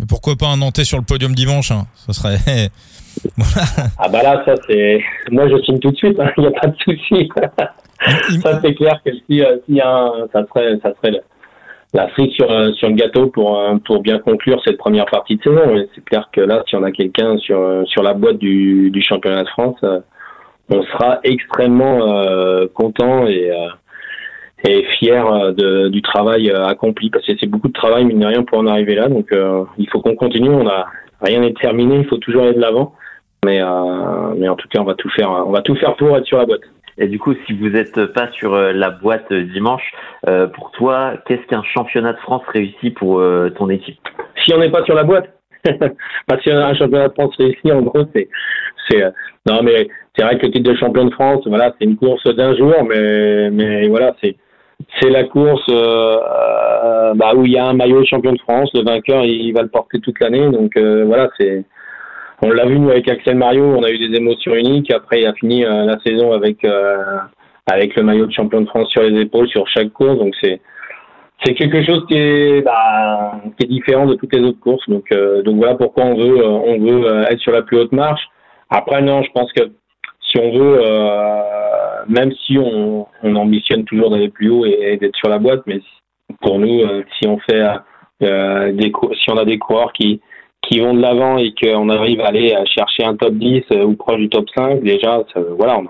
Pourquoi 0.10 0.36
pas 0.36 0.48
un 0.48 0.58
Nantais 0.58 0.86
sur 0.86 0.98
le 0.98 1.04
podium 1.04 1.34
dimanche 1.34 1.72
hein 1.72 1.86
Ça 1.96 2.14
serait 2.14 2.38
ah 4.00 4.10
bah 4.10 4.24
là, 4.24 4.44
ça 4.46 4.56
c'est. 4.68 5.02
Moi 5.32 5.48
je 5.50 5.58
signe 5.64 5.80
tout 5.80 5.92
de 5.92 5.98
suite, 5.98 6.20
hein. 6.20 6.32
il 6.38 6.42
n'y 6.42 6.48
a 6.48 6.52
pas 6.52 6.68
de 6.68 6.76
souci. 6.78 7.30
ça 8.42 8.60
c'est 8.62 8.74
clair 8.76 9.00
que 9.06 9.12
si, 9.14 9.42
euh, 9.42 9.58
a 9.82 9.90
un... 9.90 10.28
ça 10.32 10.46
serait, 10.48 10.78
ça 10.82 10.94
serait 10.96 11.20
la 11.94 12.10
cerise 12.10 12.34
sur, 12.34 12.52
euh, 12.52 12.72
sur 12.74 12.90
le 12.90 12.96
gâteau 12.96 13.28
pour, 13.28 13.60
euh, 13.60 13.76
pour 13.86 14.02
bien 14.02 14.20
conclure 14.20 14.62
cette 14.66 14.78
première 14.78 15.06
partie 15.06 15.38
de 15.38 15.44
saison. 15.44 15.88
C'est 15.96 16.04
clair 16.06 16.30
que 16.32 16.42
là, 16.42 16.64
si 16.68 16.76
on 16.76 16.84
a 16.84 16.92
quelqu'un 16.92 17.38
sur, 17.38 17.84
sur 17.88 18.04
la 18.04 18.14
boîte 18.14 18.38
du, 18.38 18.92
du 18.92 19.02
championnat 19.02 19.44
de 19.44 19.50
France, 19.50 19.80
on 20.70 20.84
sera 20.84 21.20
extrêmement 21.24 22.00
content 22.74 23.26
et, 23.26 23.54
et 24.68 24.84
fier 25.00 25.54
de, 25.54 25.88
du 25.88 26.02
travail 26.02 26.52
accompli 26.52 27.10
parce 27.10 27.26
que 27.26 27.32
c'est 27.40 27.48
beaucoup 27.48 27.70
de 27.70 27.74
travail, 27.74 28.04
mine 28.04 28.20
de 28.20 28.26
rien, 28.26 28.44
pour 28.44 28.58
en 28.58 28.68
arriver 28.68 28.96
là. 28.96 29.08
Donc 29.08 29.34
il 29.78 29.90
faut 29.90 30.02
qu'on 30.02 30.16
continue. 30.16 30.50
On 30.50 30.68
a 30.68 30.88
rien 31.22 31.40
n'est 31.40 31.54
terminé, 31.54 32.00
il 32.00 32.06
faut 32.06 32.18
toujours 32.18 32.44
aller 32.44 32.54
de 32.54 32.60
l'avant. 32.60 32.94
Mais, 33.48 33.62
mais 34.38 34.50
en 34.50 34.56
tout 34.56 34.68
cas, 34.68 34.80
on 34.82 34.84
va 34.84 34.96
tout 34.96 35.10
faire, 35.10 35.30
on 35.32 35.52
va 35.52 35.62
tout 35.62 35.76
faire 35.76 35.96
pour 35.96 36.18
être 36.18 36.26
sur 36.26 36.38
la 36.38 36.46
boîte. 36.46 36.62
Et 37.00 37.08
du 37.08 37.20
coup, 37.20 37.34
si 37.46 37.54
vous 37.54 37.70
n'êtes 37.70 38.06
pas 38.08 38.30
sur 38.32 38.56
la 38.56 38.90
boîte 38.90 39.32
dimanche, 39.32 39.92
pour 40.54 40.72
toi, 40.72 41.14
qu'est-ce 41.26 41.48
qu'un 41.48 41.64
championnat 41.64 42.14
de 42.14 42.20
France 42.20 42.44
réussi 42.54 42.90
pour 42.92 43.24
ton 43.56 43.70
équipe? 43.70 44.00
Si 44.44 44.54
on 44.54 44.60
n'est 44.60 44.72
pas 44.72 44.84
sur 44.84 44.96
la 44.96 45.04
boîte 45.04 45.30
Parce 46.28 46.44
qu'un 46.44 46.74
championnat 46.74 47.08
de 47.08 47.14
France 47.14 47.36
réussi, 47.38 47.72
en 47.72 47.82
gros, 47.82 48.04
c'est, 48.14 48.28
c'est, 48.90 49.02
non, 49.50 49.62
mais 49.64 49.88
c'est 50.16 50.24
vrai 50.24 50.38
que 50.38 50.46
le 50.46 50.52
titre 50.52 50.70
de 50.70 50.78
champion 50.78 51.06
de 51.06 51.14
France, 51.14 51.44
voilà, 51.46 51.74
c'est 51.80 51.86
une 51.86 51.98
course 51.98 52.24
d'un 52.36 52.56
jour, 52.56 52.74
mais, 52.84 53.50
mais 53.52 53.88
voilà, 53.88 54.16
c'est, 54.22 54.36
c'est 55.00 55.10
la 55.10 55.24
course 55.24 55.66
euh, 55.70 56.18
euh, 56.18 57.14
bah, 57.16 57.34
où 57.36 57.46
il 57.46 57.52
y 57.52 57.58
a 57.58 57.66
un 57.66 57.74
maillot 57.74 58.04
champion 58.06 58.34
de 58.34 58.40
France. 58.40 58.70
Le 58.74 58.84
vainqueur, 58.84 59.24
il, 59.24 59.52
va 59.54 59.62
le 59.62 59.70
porter 59.70 60.00
toute 60.00 60.20
l'année. 60.20 60.50
Donc 60.50 60.76
euh, 60.78 61.04
voilà, 61.06 61.30
c'est. 61.40 61.66
On 62.42 62.50
l'a 62.52 62.66
vu 62.66 62.78
avec 62.90 63.10
Axel 63.10 63.36
Mario, 63.36 63.64
on 63.64 63.84
a 63.84 63.90
eu 63.90 63.98
des 63.98 64.16
émotions 64.16 64.54
uniques. 64.54 64.92
Après, 64.92 65.22
il 65.22 65.28
a 65.28 65.34
fini 65.34 65.64
la 65.64 65.98
saison 66.06 66.34
avec 66.34 66.66
avec 67.66 67.96
le 67.96 68.04
maillot 68.04 68.28
de 68.28 68.32
champion 68.32 68.62
de 68.62 68.68
France 68.68 68.90
sur 68.90 69.02
les 69.02 69.20
épaules 69.22 69.50
sur 69.50 69.68
chaque 69.68 69.92
course. 69.92 70.20
Donc 70.20 70.36
c'est 70.42 70.62
c'est 71.44 71.56
quelque 71.56 71.84
chose 71.84 72.06
qui 72.08 72.16
est 72.16 72.62
bah, 72.62 73.42
qui 73.58 73.66
est 73.66 73.70
différent 73.70 74.06
de 74.06 74.14
toutes 74.14 74.36
les 74.36 74.42
autres 74.42 74.60
courses. 74.60 74.88
Donc 74.88 75.10
donc 75.44 75.56
voilà 75.56 75.76
pourquoi 75.76 76.06
on 76.06 76.16
veut 76.16 76.46
on 76.46 76.78
veut 76.78 77.24
être 77.30 77.40
sur 77.40 77.52
la 77.52 77.64
plus 77.64 77.80
haute 77.80 77.92
marche. 77.92 78.22
Après 78.70 79.02
non, 79.02 79.24
je 79.24 79.32
pense 79.32 79.52
que 79.54 79.64
si 80.30 80.38
on 80.40 80.52
veut, 80.52 80.80
euh, 80.82 82.04
même 82.08 82.32
si 82.46 82.58
on, 82.58 83.08
on, 83.24 83.36
ambitionne 83.36 83.86
toujours 83.86 84.10
d'aller 84.10 84.30
plus 84.30 84.50
haut 84.50 84.66
et, 84.66 84.98
d'être 84.98 85.16
sur 85.16 85.30
la 85.30 85.40
boîte, 85.40 85.62
mais 85.66 85.80
pour 86.42 86.60
nous, 86.60 86.82
euh, 86.82 87.04
si 87.18 87.28
on 87.28 87.40
fait 87.40 87.66
euh, 88.24 88.72
des 88.74 88.92
si 89.22 89.32
on 89.32 89.38
a 89.38 89.46
des 89.46 89.58
coureurs 89.58 89.94
qui 89.94 90.22
qui 90.64 90.80
vont 90.80 90.94
de 90.94 91.02
l'avant 91.02 91.38
et 91.38 91.54
qu'on 91.54 91.90
arrive 91.90 92.22
à 92.22 92.28
aller 92.28 92.56
chercher 92.66 93.04
un 93.06 93.16
top 93.16 93.34
10 93.34 93.64
ou 93.86 93.96
proche 93.96 94.18
du 94.18 94.30
top 94.30 94.46
5, 94.56 94.82
déjà, 94.82 95.24
voilà, 95.58 95.80
on, 95.80 95.88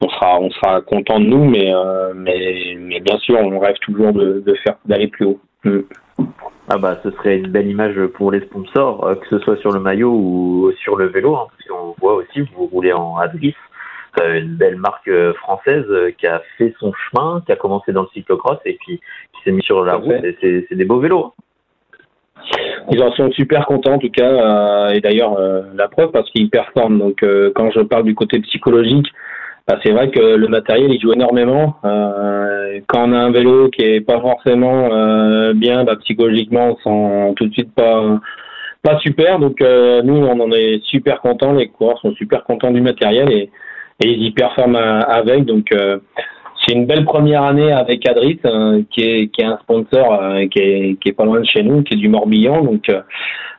on 0.00 0.08
sera 0.08 0.40
on 0.40 0.50
sera 0.50 0.80
content 0.80 1.20
de 1.20 1.26
nous, 1.26 1.44
mais 1.44 1.72
mais 2.14 2.76
mais 2.78 3.00
bien 3.00 3.18
sûr, 3.18 3.38
on 3.38 3.58
rêve 3.58 3.76
toujours 3.82 4.12
de, 4.12 4.42
de 4.44 4.54
faire 4.54 4.76
d'aller 4.86 5.08
plus 5.08 5.26
haut. 5.26 5.40
Mm. 5.64 5.80
Ah 6.70 6.78
bah 6.78 6.98
ce 7.02 7.10
serait 7.10 7.38
une 7.38 7.48
belle 7.48 7.68
image 7.68 7.98
pour 8.14 8.30
les 8.30 8.40
sponsors, 8.40 9.14
que 9.20 9.28
ce 9.28 9.38
soit 9.40 9.58
sur 9.58 9.72
le 9.72 9.80
maillot 9.80 10.12
ou 10.12 10.72
sur 10.82 10.96
le 10.96 11.06
vélo, 11.06 11.36
hein, 11.36 11.46
parce 11.50 11.68
qu'on 11.68 11.94
voit 12.00 12.14
aussi 12.14 12.40
vous 12.56 12.66
roulez 12.66 12.92
en 12.92 13.18
Adris, 13.18 13.54
euh, 14.20 14.40
une 14.40 14.54
belle 14.54 14.76
marque 14.76 15.08
euh, 15.08 15.32
française 15.34 15.84
euh, 15.88 16.12
qui 16.16 16.26
a 16.26 16.40
fait 16.56 16.72
son 16.78 16.92
chemin, 16.92 17.42
qui 17.44 17.52
a 17.52 17.56
commencé 17.56 17.92
dans 17.92 18.02
le 18.02 18.08
cyclocross 18.14 18.58
et 18.64 18.74
puis 18.74 18.98
qui 18.98 19.42
s'est 19.42 19.50
mis 19.50 19.62
sur 19.62 19.84
la 19.84 19.96
route. 19.96 20.14
C'est 20.40 20.72
des 20.72 20.84
beaux 20.84 21.00
vélos. 21.00 21.32
Ils 22.90 23.02
en 23.02 23.12
sont 23.12 23.30
super 23.32 23.66
contents 23.66 23.94
en 23.94 23.98
tout 23.98 24.10
cas, 24.10 24.90
et 24.92 25.00
d'ailleurs 25.00 25.38
la 25.74 25.88
preuve 25.88 26.10
parce 26.10 26.30
qu'ils 26.30 26.50
performent. 26.50 26.98
Donc 26.98 27.24
quand 27.54 27.70
je 27.70 27.80
parle 27.80 28.04
du 28.04 28.14
côté 28.14 28.38
psychologique, 28.40 29.06
bah, 29.66 29.78
c'est 29.82 29.92
vrai 29.92 30.10
que 30.10 30.20
le 30.20 30.48
matériel 30.48 30.92
il 30.92 31.00
joue 31.00 31.12
énormément. 31.12 31.76
quand 32.86 33.08
on 33.08 33.12
a 33.12 33.18
un 33.18 33.30
vélo 33.30 33.70
qui 33.70 33.82
est 33.82 34.00
pas 34.00 34.20
forcément 34.20 34.88
bien, 35.54 35.84
bah, 35.84 35.96
psychologiquement 35.96 36.76
on 36.84 37.28
sent 37.28 37.34
tout 37.36 37.46
de 37.46 37.52
suite 37.52 37.74
pas 37.74 38.20
pas 38.82 38.98
super. 38.98 39.38
Donc 39.38 39.60
nous 39.60 40.16
on 40.16 40.40
en 40.40 40.52
est 40.52 40.82
super 40.84 41.20
contents, 41.20 41.52
les 41.52 41.68
coureurs 41.68 41.98
sont 42.00 42.12
super 42.12 42.44
contents 42.44 42.70
du 42.70 42.82
matériel 42.82 43.32
et 43.32 43.50
et 44.02 44.10
ils 44.10 44.22
y 44.24 44.30
performent 44.32 44.76
euh, 44.76 45.00
avec. 45.00 45.44
Donc 45.44 45.72
euh, 45.72 45.98
c'est 46.64 46.74
une 46.74 46.86
belle 46.86 47.04
première 47.04 47.42
année 47.42 47.72
avec 47.72 48.08
Adrit, 48.08 48.40
euh, 48.44 48.82
qui, 48.90 49.02
est, 49.02 49.28
qui 49.28 49.42
est 49.42 49.46
un 49.46 49.58
sponsor 49.58 50.20
qui, 50.50 50.58
est, 50.58 51.00
qui 51.00 51.08
est 51.08 51.12
pas 51.12 51.24
loin 51.24 51.40
de 51.40 51.46
chez 51.46 51.62
nous, 51.62 51.82
qui 51.82 51.94
est 51.94 51.96
du 51.96 52.08
Morbihan. 52.08 52.62
Donc 52.62 52.90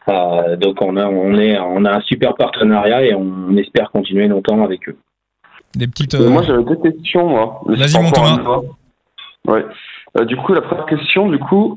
donc 0.07 0.81
on 0.81 0.97
a 0.97 1.07
on 1.07 1.35
est 1.37 1.57
on 1.59 1.83
a 1.85 1.97
un 1.97 2.01
super 2.01 2.35
partenariat 2.35 3.03
et 3.03 3.15
on 3.15 3.55
espère 3.57 3.91
continuer 3.91 4.27
longtemps 4.27 4.63
avec 4.63 4.87
eux. 4.87 4.97
Des 5.75 5.87
petites. 5.87 6.13
Moi 6.19 6.43
j'avais 6.43 6.63
deux 6.63 6.75
questions 6.75 7.27
moi. 7.27 7.61
Vas-y 7.65 8.01
mon 8.01 8.11
Thomas. 8.11 8.61
Ouais. 9.47 10.25
du 10.25 10.35
coup 10.37 10.53
la 10.53 10.61
première 10.61 10.85
question 10.85 11.29
du 11.29 11.39
coup 11.39 11.75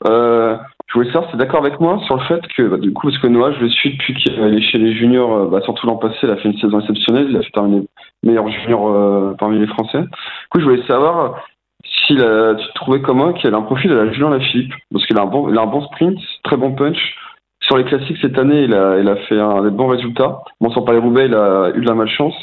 je 0.89 0.95
voulais 0.95 1.13
savoir, 1.13 1.31
c'est 1.31 1.37
d'accord 1.37 1.61
avec 1.61 1.79
moi 1.81 2.01
sur 2.07 2.17
le 2.17 2.23
fait 2.23 2.41
que, 2.57 2.63
bah, 2.63 2.79
du 2.79 2.93
coup, 2.95 3.09
parce 3.09 3.19
que 3.19 3.27
Noah, 3.27 3.53
je 3.53 3.61
le 3.61 3.69
suis 3.69 3.91
depuis 3.91 4.15
qu'il 4.15 4.33
est 4.33 4.61
chez 4.63 4.79
les 4.79 4.95
juniors, 4.95 5.35
euh, 5.35 5.49
bah, 5.49 5.61
surtout 5.63 5.87
l'an 5.87 5.97
passé, 5.97 6.17
il 6.23 6.31
a 6.31 6.37
fait 6.37 6.49
une 6.49 6.59
saison 6.59 6.81
exceptionnelle, 6.81 7.27
il 7.29 7.37
a 7.37 7.43
fait 7.43 7.53
parmi 7.53 7.87
les 8.23 8.29
meilleurs 8.29 8.49
juniors 8.49 8.89
euh, 8.89 9.35
parmi 9.39 9.59
les 9.59 9.67
Français. 9.67 10.01
Du 10.01 10.09
coup, 10.51 10.61
je 10.61 10.65
voulais 10.65 10.87
savoir 10.87 11.45
si 11.85 12.17
tu 12.17 12.73
trouvais 12.75 13.03
comment 13.03 13.35
qu'il 13.35 13.53
a 13.53 13.57
un 13.57 13.63
profil 13.63 13.91
de 13.91 13.97
la 13.97 14.11
Julien 14.13 14.31
Lafilippe, 14.31 14.73
parce 14.91 15.07
qu'il 15.07 15.19
a 15.19 15.23
un 15.23 15.27
bon, 15.27 15.83
sprint, 15.83 16.19
très 16.43 16.57
bon 16.57 16.73
punch. 16.73 17.17
Sur 17.61 17.77
les 17.77 17.85
classiques 17.85 18.19
cette 18.23 18.39
année, 18.39 18.63
il 18.63 18.73
a, 18.73 18.99
il 18.99 19.09
a 19.09 19.17
fait 19.17 19.39
un, 19.39 19.63
des 19.63 19.71
bons 19.71 19.89
résultats. 19.89 20.41
Bon, 20.61 20.71
sans 20.71 20.83
parler 20.83 21.01
Roubaix, 21.01 21.27
il 21.27 21.35
a 21.35 21.71
eu 21.75 21.83
de 21.83 21.87
la 21.87 21.95
malchance. 21.95 22.35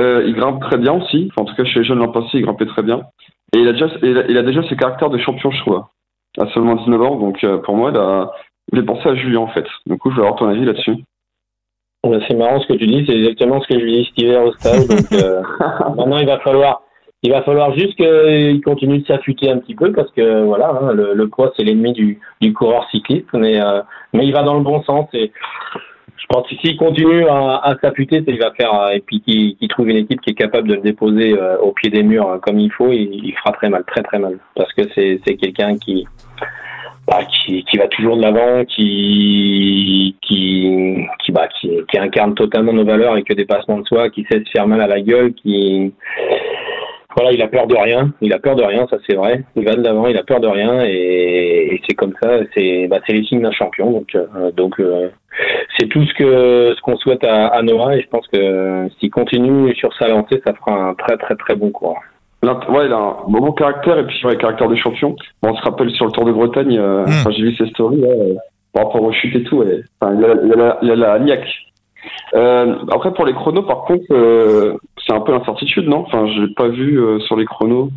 Euh, 0.00 0.24
il 0.26 0.34
grimpe 0.34 0.60
très 0.60 0.76
bien 0.76 0.92
aussi. 0.92 1.30
Enfin, 1.30 1.42
en 1.42 1.44
tout 1.46 1.54
cas, 1.54 1.64
chez 1.64 1.80
les 1.80 1.84
jeunes 1.86 1.98
l'an 1.98 2.12
passé, 2.12 2.28
il 2.34 2.42
grimpait 2.42 2.66
très 2.66 2.82
bien. 2.82 3.02
Et 3.54 3.60
il 3.60 3.68
a 3.68 3.72
déjà, 3.72 3.86
il 4.02 4.36
a 4.36 4.42
déjà 4.42 4.62
ses 4.68 4.76
caractères 4.76 5.10
de 5.10 5.18
champion, 5.18 5.50
je 5.50 5.60
trouve 5.60 5.82
à 6.38 6.46
seulement 6.52 6.74
19 6.76 7.02
ans. 7.02 7.16
Donc 7.16 7.42
euh, 7.44 7.58
pour 7.58 7.76
moi, 7.76 7.90
il 8.72 8.78
a, 8.78 8.82
pensé 8.82 9.08
à 9.08 9.14
Julien 9.14 9.40
en 9.40 9.48
fait. 9.48 9.66
Du 9.86 9.96
coup, 9.98 10.10
je 10.10 10.16
vais 10.16 10.22
avoir 10.22 10.36
ton 10.36 10.48
avis 10.48 10.64
là-dessus. 10.64 10.96
c'est 12.28 12.34
marrant 12.34 12.60
ce 12.60 12.66
que 12.66 12.74
tu 12.74 12.86
dis, 12.86 13.04
c'est 13.06 13.16
exactement 13.16 13.60
ce 13.60 13.68
que 13.68 13.78
je 13.78 13.84
lui 13.84 13.92
dis 13.92 14.04
cet 14.06 14.18
hiver 14.18 14.44
au 14.44 14.52
stage. 14.52 14.86
Donc 14.86 15.12
euh, 15.12 15.42
maintenant, 15.96 16.18
il 16.18 16.26
va 16.26 16.38
falloir, 16.40 16.82
il 17.22 17.30
va 17.30 17.42
falloir 17.42 17.74
juste 17.74 17.96
qu'il 17.96 18.60
continue 18.62 18.98
de 18.98 19.06
s'affûter 19.06 19.50
un 19.50 19.58
petit 19.58 19.74
peu 19.74 19.92
parce 19.92 20.10
que 20.12 20.44
voilà, 20.44 20.70
hein, 20.70 20.92
le, 20.92 21.28
poids 21.28 21.52
c'est 21.56 21.64
l'ennemi 21.64 21.92
du, 21.92 22.20
du, 22.40 22.52
coureur 22.52 22.88
cycliste, 22.90 23.32
mais 23.32 23.60
euh, 23.60 23.80
mais 24.12 24.26
il 24.26 24.32
va 24.32 24.42
dans 24.42 24.54
le 24.54 24.64
bon 24.64 24.82
sens 24.82 25.08
et 25.14 25.32
je 26.16 26.26
pense 26.28 26.48
que 26.48 26.56
s'il 26.56 26.76
continue 26.78 27.26
à, 27.28 27.56
à 27.62 27.76
s'affûter, 27.80 28.24
il 28.26 28.38
va 28.38 28.50
faire 28.52 28.90
et 28.92 29.00
puis 29.00 29.20
qu'il 29.20 29.68
trouve 29.68 29.88
une 29.90 29.98
équipe 29.98 30.22
qui 30.22 30.30
est 30.30 30.34
capable 30.34 30.68
de 30.68 30.74
le 30.74 30.80
déposer 30.80 31.38
au 31.60 31.72
pied 31.72 31.90
des 31.90 32.02
murs 32.02 32.40
comme 32.40 32.58
il 32.58 32.72
faut, 32.72 32.90
il, 32.92 33.26
il 33.26 33.34
fera 33.34 33.52
très 33.52 33.68
mal, 33.68 33.84
très 33.84 34.02
très 34.02 34.18
mal 34.18 34.38
parce 34.54 34.72
que 34.72 34.82
c'est 34.94 35.36
quelqu'un 35.36 35.76
qui 35.76 36.06
bah, 37.06 37.20
qui, 37.24 37.64
qui, 37.64 37.76
va 37.76 37.88
toujours 37.88 38.16
de 38.16 38.22
l'avant, 38.22 38.64
qui 38.64 40.16
qui 40.22 41.06
qui, 41.24 41.32
bah, 41.32 41.48
qui 41.60 41.98
incarne 41.98 42.34
totalement 42.34 42.72
nos 42.72 42.84
valeurs 42.84 43.16
et 43.16 43.22
que 43.22 43.34
des 43.34 43.44
passements 43.44 43.78
de 43.78 43.86
soi, 43.86 44.10
qui 44.10 44.24
sait 44.30 44.42
se 44.44 44.50
faire 44.50 44.66
mal 44.66 44.80
à 44.80 44.86
la 44.86 45.00
gueule, 45.00 45.34
qui 45.34 45.92
voilà, 47.16 47.32
il 47.32 47.40
a 47.42 47.48
peur 47.48 47.68
de 47.68 47.76
rien, 47.76 48.12
il 48.20 48.32
a 48.32 48.40
peur 48.40 48.56
de 48.56 48.64
rien, 48.64 48.86
ça 48.90 48.96
c'est 49.06 49.14
vrai. 49.14 49.44
Il 49.54 49.64
va 49.64 49.76
de 49.76 49.82
l'avant, 49.82 50.08
il 50.08 50.16
a 50.16 50.24
peur 50.24 50.40
de 50.40 50.48
rien 50.48 50.84
et, 50.84 51.80
c'est 51.86 51.94
comme 51.94 52.14
ça, 52.20 52.38
c'est 52.54 52.88
bah, 52.88 53.00
c'est 53.06 53.12
les 53.12 53.24
signes 53.24 53.42
d'un 53.42 53.52
champion. 53.52 53.90
Donc 53.92 54.14
euh, 54.14 54.50
donc 54.52 54.80
euh, 54.80 55.10
c'est 55.78 55.88
tout 55.88 56.04
ce 56.04 56.14
que 56.14 56.74
ce 56.74 56.80
qu'on 56.80 56.96
souhaite 56.96 57.24
à, 57.24 57.48
à, 57.48 57.62
et 57.62 58.00
je 58.00 58.08
pense 58.08 58.26
que 58.28 58.88
s'il 58.98 59.10
continue 59.10 59.74
sur 59.76 59.94
sa 59.94 60.08
lancée, 60.08 60.42
ça 60.44 60.54
fera 60.54 60.72
un 60.72 60.94
très 60.94 61.16
très 61.16 61.36
très 61.36 61.54
bon 61.54 61.70
coureur. 61.70 62.00
Ouais, 62.44 62.86
il 62.86 62.92
a 62.92 62.98
un 62.98 63.16
bon 63.28 63.52
caractère 63.52 63.98
et 63.98 64.06
puis 64.06 64.16
sur 64.18 64.28
les 64.28 64.36
caractères 64.36 64.68
des 64.68 64.76
champions. 64.76 65.16
on 65.42 65.54
se 65.54 65.62
rappelle 65.62 65.90
sur 65.90 66.06
le 66.06 66.12
Tour 66.12 66.24
de 66.24 66.32
Bretagne, 66.32 66.78
euh, 66.78 67.04
hmm. 67.04 67.24
quand 67.24 67.30
j'ai 67.30 67.42
vu 67.42 67.54
ses 67.56 67.66
stories, 67.68 68.00
là, 68.00 68.08
euh, 68.08 68.34
par 68.72 68.86
rapport 68.86 69.02
aux 69.02 69.12
chutes 69.12 69.36
et 69.36 69.44
tout, 69.44 69.62
il, 69.62 69.84
a, 70.02 70.78
il, 70.82 70.90
a 70.90 70.96
la, 70.96 71.18
niaque. 71.20 71.48
Euh, 72.34 72.74
après, 72.90 73.12
pour 73.14 73.24
les 73.24 73.32
chronos, 73.32 73.62
par 73.62 73.84
contre, 73.84 74.04
euh, 74.10 74.76
c'est 75.06 75.14
un 75.14 75.20
peu 75.20 75.32
l'incertitude, 75.32 75.88
non? 75.88 76.04
Enfin, 76.06 76.26
je 76.26 76.42
l'ai 76.42 76.54
pas 76.54 76.68
vu 76.68 76.98
euh, 76.98 77.20
sur 77.20 77.36
les 77.36 77.44
chronos. 77.44 77.90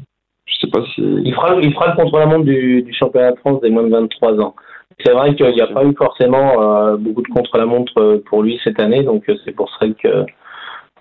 Je 0.45 0.55
sais 0.61 0.71
pas 0.71 0.81
si. 0.93 1.01
Il 1.01 1.33
fera, 1.33 1.55
il 1.61 1.73
fera 1.73 1.87
le 1.87 1.95
contre-la-montre 1.95 2.45
du, 2.45 2.83
du, 2.83 2.93
championnat 2.93 3.31
de 3.31 3.39
France 3.39 3.59
des 3.61 3.69
moins 3.69 3.83
de 3.83 3.89
23 3.89 4.39
ans. 4.39 4.55
C'est 5.03 5.11
vrai 5.11 5.35
qu'il 5.35 5.49
n'y 5.49 5.61
a 5.61 5.67
pas 5.67 5.83
eu 5.83 5.93
forcément 5.95 6.95
beaucoup 6.97 7.21
de 7.21 7.27
contre-la-montre 7.27 8.21
pour 8.25 8.41
lui 8.41 8.59
cette 8.63 8.79
année, 8.79 9.03
donc 9.03 9.25
c'est 9.45 9.51
pour 9.51 9.69
ça 9.77 9.85
que, 10.01 10.25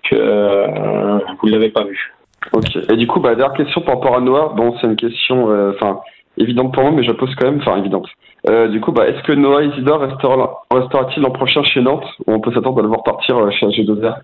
que 0.09 1.17
vous 1.39 1.47
ne 1.47 1.51
l'avez 1.51 1.69
pas 1.69 1.83
vu. 1.83 2.13
Ok. 2.53 2.77
Et 2.91 2.95
du 2.95 3.07
coup, 3.07 3.19
bah, 3.19 3.35
dernière 3.35 3.55
question 3.55 3.81
par 3.81 3.95
rapport 3.95 4.15
à 4.17 4.21
Noah. 4.21 4.53
Bon, 4.55 4.75
c'est 4.79 4.87
une 4.87 4.95
question, 4.95 5.49
euh, 5.49 5.73
enfin, 5.75 5.99
évidente 6.37 6.73
pour 6.73 6.83
moi, 6.83 6.91
mais 6.91 7.03
je 7.03 7.09
la 7.09 7.15
pose 7.15 7.33
quand 7.35 7.45
même, 7.45 7.59
enfin, 7.59 7.77
évidente. 7.77 8.07
Euh, 8.49 8.67
du 8.67 8.79
coup, 8.79 8.91
bah, 8.91 9.07
est-ce 9.07 9.21
que 9.23 9.33
Noah 9.33 9.63
Isidore 9.63 10.01
restera, 10.01 10.63
restera-t-il 10.71 11.23
l'an 11.23 11.31
prochain 11.31 11.63
chez 11.63 11.81
Nantes 11.81 12.05
ou 12.25 12.33
on 12.33 12.39
peut 12.39 12.53
s'attendre 12.53 12.79
à 12.79 12.81
le 12.83 12.87
voir 12.87 13.03
partir 13.03 13.37
euh, 13.37 13.51
chez 13.51 13.65
AG2R 13.65 14.15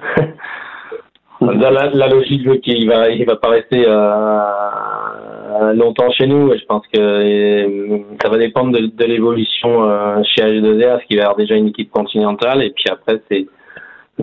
la, 1.40 1.90
la, 1.92 2.08
logique 2.08 2.44
veut 2.46 2.56
qu'il 2.56 2.88
va, 2.88 3.10
il 3.10 3.24
va 3.24 3.36
pas 3.36 3.50
rester 3.50 3.84
longtemps 5.74 6.10
chez 6.10 6.26
nous. 6.26 6.52
Je 6.52 6.64
pense 6.64 6.84
que 6.92 8.02
ça 8.20 8.28
va 8.28 8.38
dépendre 8.38 8.72
de, 8.72 8.86
de 8.86 9.04
l'évolution 9.04 10.22
chez 10.24 10.42
AG2R, 10.42 10.88
parce 10.88 11.04
qu'il 11.04 11.16
va 11.16 11.22
y 11.22 11.24
avoir 11.24 11.36
déjà 11.36 11.54
une 11.54 11.68
équipe 11.68 11.90
continentale, 11.90 12.62
et 12.62 12.70
puis 12.70 12.86
après, 12.90 13.20
c'est 13.30 13.46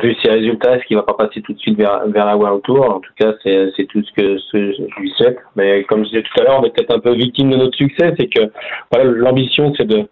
vu 0.01 0.15
ses 0.21 0.29
résultats, 0.31 0.75
est-ce 0.75 0.85
qu'il 0.85 0.97
va 0.97 1.03
pas 1.03 1.13
passer 1.13 1.41
tout 1.41 1.53
de 1.53 1.59
suite 1.59 1.77
vers, 1.77 2.07
vers 2.07 2.25
la 2.25 2.37
World 2.37 2.61
Tour 2.63 2.83
En 2.95 2.99
tout 2.99 3.11
cas, 3.17 3.33
c'est, 3.43 3.71
c'est 3.75 3.85
tout 3.85 4.03
ce 4.03 4.11
que 4.13 4.37
je 4.57 5.01
lui 5.01 5.11
souhaite. 5.17 5.37
Mais 5.55 5.83
comme 5.85 6.03
je 6.03 6.09
disais 6.09 6.23
tout 6.23 6.41
à 6.41 6.43
l'heure, 6.43 6.59
on 6.61 6.65
est 6.65 6.75
peut-être 6.75 6.95
un 6.95 6.99
peu 6.99 7.13
victime 7.13 7.51
de 7.51 7.57
notre 7.57 7.77
succès. 7.77 8.13
C'est 8.17 8.27
que 8.27 8.51
voilà, 8.91 9.09
l'ambition, 9.09 9.73
c'est 9.77 9.87
de, 9.87 10.05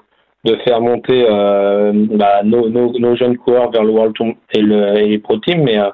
de 0.46 0.56
faire 0.58 0.80
monter 0.80 1.26
euh, 1.30 1.92
bah, 1.94 2.42
nos, 2.44 2.70
nos, 2.70 2.98
nos, 2.98 3.16
jeunes 3.16 3.38
coureurs 3.38 3.72
vers 3.72 3.84
le 3.84 3.92
World 3.92 4.14
Tour 4.14 4.34
et, 4.54 4.62
le, 4.62 4.98
et 4.98 5.08
les 5.08 5.20
Pro 5.20 5.38
Team. 5.38 5.64
Mais, 5.64 5.78
euh, 5.78 5.90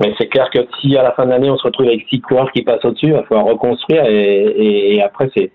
mais 0.00 0.12
c'est 0.18 0.28
clair 0.28 0.50
que 0.50 0.60
si 0.80 0.96
à 0.96 1.02
la 1.02 1.12
fin 1.12 1.24
de 1.24 1.30
l'année, 1.30 1.50
on 1.50 1.56
se 1.56 1.64
retrouve 1.64 1.86
avec 1.86 2.06
six 2.08 2.20
coureurs 2.20 2.50
qui 2.50 2.62
passent 2.62 2.84
au-dessus, 2.84 3.06
il 3.06 3.12
va 3.12 3.22
falloir 3.24 3.46
reconstruire. 3.46 4.04
Et, 4.06 4.94
et 4.96 5.02
après, 5.02 5.30
c'est 5.36 5.52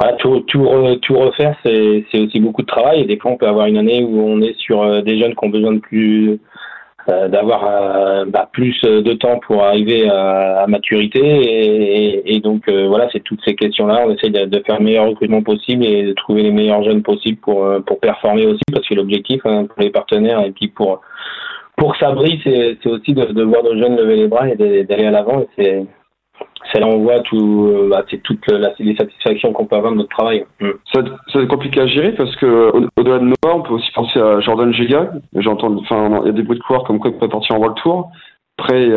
voilà, 0.00 0.16
tout, 0.16 0.40
tout, 0.46 0.66
tout 1.02 1.18
refaire, 1.18 1.54
c'est 1.62 2.18
aussi 2.18 2.40
beaucoup 2.40 2.62
de 2.62 2.66
travail. 2.66 3.02
Et 3.02 3.04
des 3.04 3.18
fois, 3.18 3.32
on 3.32 3.36
peut 3.36 3.46
avoir 3.46 3.66
une 3.66 3.76
année 3.76 4.02
où 4.02 4.18
on 4.18 4.40
est 4.40 4.58
sur 4.58 4.82
euh, 4.82 5.02
des 5.02 5.18
jeunes 5.18 5.34
qui 5.34 5.44
ont 5.44 5.50
besoin 5.50 5.72
de 5.72 5.80
plus, 5.80 6.38
d'avoir 7.06 8.24
bah, 8.26 8.48
plus 8.52 8.80
de 8.82 9.12
temps 9.14 9.40
pour 9.40 9.64
arriver 9.64 10.08
à, 10.08 10.64
maturité. 10.68 11.20
Et, 11.20 12.36
et 12.36 12.40
donc 12.40 12.68
voilà 12.68 13.08
c'est 13.12 13.24
toutes 13.24 13.40
ces 13.44 13.56
questions 13.56 13.86
là 13.86 14.04
on 14.06 14.12
essaie 14.14 14.28
de, 14.28 14.44
de, 14.44 14.62
faire 14.64 14.78
le 14.78 14.84
meilleur 14.84 15.08
recrutement 15.08 15.42
possible 15.42 15.84
et 15.84 16.04
de 16.04 16.12
trouver 16.12 16.42
les 16.42 16.52
meilleurs 16.52 16.84
jeunes 16.84 17.02
possibles 17.02 17.40
pour 17.40 17.66
pour 17.84 17.98
performer 17.98 18.46
aussi. 18.46 18.62
Parce 18.72 18.86
que 18.86 18.94
l'objectif 18.94 19.40
hein, 19.44 19.64
pour 19.64 19.82
les 19.82 19.90
partenaires 19.90 20.44
et 20.44 20.52
puis 20.52 20.68
pour 20.68 21.00
pour 21.76 21.96
Sabri 21.96 22.40
c'est 22.44 22.86
aussi 22.86 23.12
de, 23.12 23.24
de, 23.24 23.42
voir 23.42 23.64
nos 23.64 23.76
jeunes 23.76 23.96
lever 23.96 24.16
les 24.16 24.28
bras 24.28 24.48
et 24.48 24.84
d'aller 24.84 25.06
à 25.06 25.10
l'avant. 25.10 25.40
Et 25.40 25.48
c'est 25.56 25.86
on 26.82 26.98
voit 26.98 27.20
tout, 27.20 27.68
euh, 27.68 27.88
bah, 27.88 28.04
c'est 28.10 28.22
toutes 28.22 28.44
les 28.78 28.96
satisfactions 28.96 29.52
qu'on 29.52 29.66
peut 29.66 29.76
avoir 29.76 29.92
de 29.92 29.98
notre 29.98 30.16
travail. 30.16 30.44
Mm. 30.60 30.70
Ça, 30.92 31.00
c'est 31.32 31.46
compliqué 31.46 31.80
à 31.80 31.86
gérer 31.86 32.12
parce 32.12 32.34
que 32.36 32.70
au-delà 32.96 33.18
de 33.18 33.24
Noah, 33.24 33.56
on 33.56 33.62
peut 33.62 33.74
aussi 33.74 33.90
penser 33.92 34.18
à 34.18 34.40
Jordan 34.40 34.72
Giga. 34.72 35.12
J'entends, 35.34 35.76
enfin, 35.78 36.20
il 36.22 36.26
y 36.26 36.30
a 36.30 36.32
des 36.32 36.42
bruits 36.42 36.58
de 36.58 36.62
coureurs 36.62 36.84
comme 36.84 36.98
quoi 36.98 37.10
il 37.10 37.16
pourrait 37.16 37.30
partir 37.30 37.56
en 37.56 37.58
World 37.58 37.76
Tour. 37.82 38.10
Après, 38.58 38.90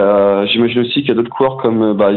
j'imagine 0.47 0.81
aussi 0.81 1.01
qu'il 1.01 1.07
y 1.07 1.11
a 1.11 1.15
d'autres 1.15 1.29
coureurs 1.29 1.57
comme 1.57 1.93
bah, 1.93 2.11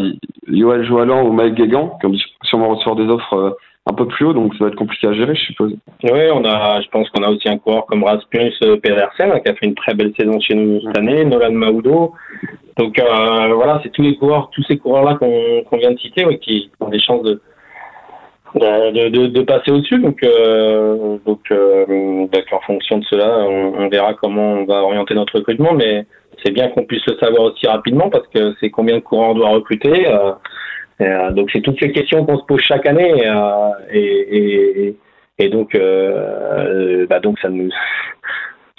Yoel 0.49 0.85
Joalan 0.85 1.25
ou 1.25 1.33
Mike 1.33 1.55
Guégan 1.55 1.97
qui 2.01 2.07
ont 2.07 2.13
sûrement 2.43 2.69
recevoir 2.75 2.97
des 2.97 3.07
offres 3.07 3.35
euh, 3.35 3.51
un 3.89 3.93
peu 3.93 4.07
plus 4.07 4.27
haut, 4.27 4.33
donc 4.33 4.55
ça 4.55 4.65
va 4.65 4.69
être 4.69 4.77
compliqué 4.77 5.07
à 5.07 5.13
gérer, 5.13 5.35
je 5.35 5.43
suppose. 5.43 5.75
Oui, 6.03 6.21
on 6.33 6.45
a, 6.45 6.81
je 6.81 6.89
pense 6.89 7.09
qu'on 7.11 7.23
a 7.23 7.31
aussi 7.31 7.49
un 7.49 7.59
coureur 7.59 7.87
comme 7.87 8.03
Rasmus 8.03 8.53
Pedersen 8.83 9.41
qui 9.45 9.51
a 9.51 9.55
fait 9.55 9.67
une 9.67 9.75
très 9.75 9.95
belle 9.95 10.13
saison 10.19 10.41
chez 10.41 10.55
nous 10.55 10.81
cette 10.81 10.99
année, 10.99 11.25
Nolan 11.25 11.53
Maudo, 11.53 12.13
donc 12.77 12.99
euh, 12.99 13.55
voilà, 13.55 13.81
c'est 13.83 13.91
tous 13.91 14.03
les 14.03 14.17
coureurs, 14.17 14.51
tous 14.53 14.63
ces 14.65 14.77
coureurs-là 14.77 15.15
qu'on 15.17 15.77
vient 15.79 15.93
de 15.93 15.99
citer, 15.99 16.25
qui 16.39 16.71
ont 16.81 16.89
des 16.89 17.01
chances 17.01 17.23
de 17.23 17.41
de, 18.55 19.09
de, 19.09 19.27
de 19.27 19.43
passer 19.43 19.71
au-dessus. 19.71 19.99
Donc, 19.99 20.23
euh, 20.23 21.19
donc, 21.27 21.41
euh, 21.51 22.27
en 22.53 22.61
fonction 22.61 22.99
de 22.99 23.05
cela, 23.05 23.39
on, 23.41 23.89
verra 23.89 24.15
comment 24.15 24.55
on 24.55 24.65
va 24.65 24.83
orienter 24.83 25.15
notre 25.15 25.39
recrutement. 25.39 25.75
Mais 25.75 26.07
c'est 26.43 26.53
bien 26.53 26.69
qu'on 26.69 26.85
puisse 26.85 27.05
le 27.07 27.17
savoir 27.19 27.53
aussi 27.53 27.67
rapidement 27.67 28.09
parce 28.09 28.27
que 28.29 28.55
c'est 28.61 28.71
combien 28.71 28.97
de 28.97 29.01
coureurs 29.01 29.31
on 29.31 29.35
doit 29.35 29.51
recruter. 29.51 30.07
Euh, 31.01 31.05
euh 31.05 31.31
donc, 31.33 31.51
c'est 31.53 31.61
toutes 31.61 31.79
ces 31.81 31.93
questions 31.93 32.25
qu'on 32.25 32.39
se 32.39 32.45
pose 32.45 32.61
chaque 32.61 32.87
année. 32.87 33.27
Euh, 33.27 33.71
et, 33.91 34.87
et, 34.89 34.97
et, 35.39 35.49
donc, 35.49 35.75
euh, 35.75 37.07
bah 37.09 37.21
donc 37.21 37.39
ça 37.41 37.49
nous 37.49 37.71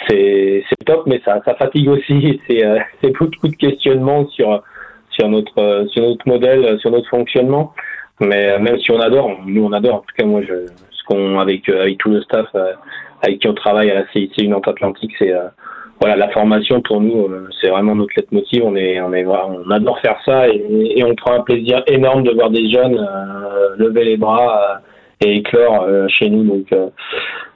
c'est 0.07 0.63
top, 0.85 1.05
mais 1.05 1.21
ça, 1.25 1.41
ça 1.43 1.55
fatigue 1.55 1.89
aussi. 1.89 2.39
C'est 2.47 2.65
euh, 2.65 2.79
beaucoup 3.19 3.47
de 3.47 3.55
questionnements 3.55 4.27
sur 4.29 4.63
sur 5.09 5.27
notre 5.27 5.59
euh, 5.59 5.87
sur 5.87 6.03
notre 6.03 6.27
modèle, 6.27 6.79
sur 6.79 6.91
notre 6.91 7.09
fonctionnement. 7.09 7.73
Mais 8.19 8.51
euh, 8.51 8.59
même 8.59 8.79
si 8.79 8.91
on 8.91 8.99
adore, 8.99 9.39
nous 9.45 9.65
on 9.65 9.71
adore. 9.73 9.95
En 9.95 9.99
tout 9.99 10.15
cas, 10.17 10.25
moi, 10.25 10.41
je, 10.47 10.67
ce 10.67 11.03
qu'on 11.07 11.39
avec 11.39 11.67
euh, 11.69 11.81
avec 11.81 11.97
tout 11.97 12.09
le 12.09 12.21
staff 12.21 12.47
avec 13.21 13.39
qui 13.39 13.47
on 13.47 13.53
travaille 13.53 13.89
à 13.91 13.95
la 13.95 14.07
CIC 14.11 14.47
Nantes 14.47 14.67
Atlantique, 14.67 15.11
c'est 15.17 15.33
voilà 15.99 16.15
la 16.15 16.29
formation 16.29 16.81
pour 16.81 17.01
nous, 17.01 17.27
c'est 17.59 17.69
vraiment 17.69 17.95
notre 17.95 18.13
leitmotiv. 18.15 18.63
On 18.63 18.75
est 18.75 19.01
on 19.01 19.13
est 19.13 19.25
on 19.25 19.69
adore 19.71 19.99
faire 19.99 20.19
ça 20.25 20.47
et, 20.47 21.03
on 21.03 21.15
prend 21.15 21.33
un 21.33 21.41
plaisir 21.41 21.83
énorme 21.87 22.23
de 22.23 22.31
voir 22.31 22.49
des 22.49 22.69
jeunes 22.69 23.03
lever 23.77 24.05
les 24.05 24.17
bras 24.17 24.81
et 25.21 25.37
éclore 25.37 25.83
euh, 25.83 26.07
chez 26.07 26.29
nous. 26.29 26.43
Donc, 26.43 26.71
euh, 26.71 26.89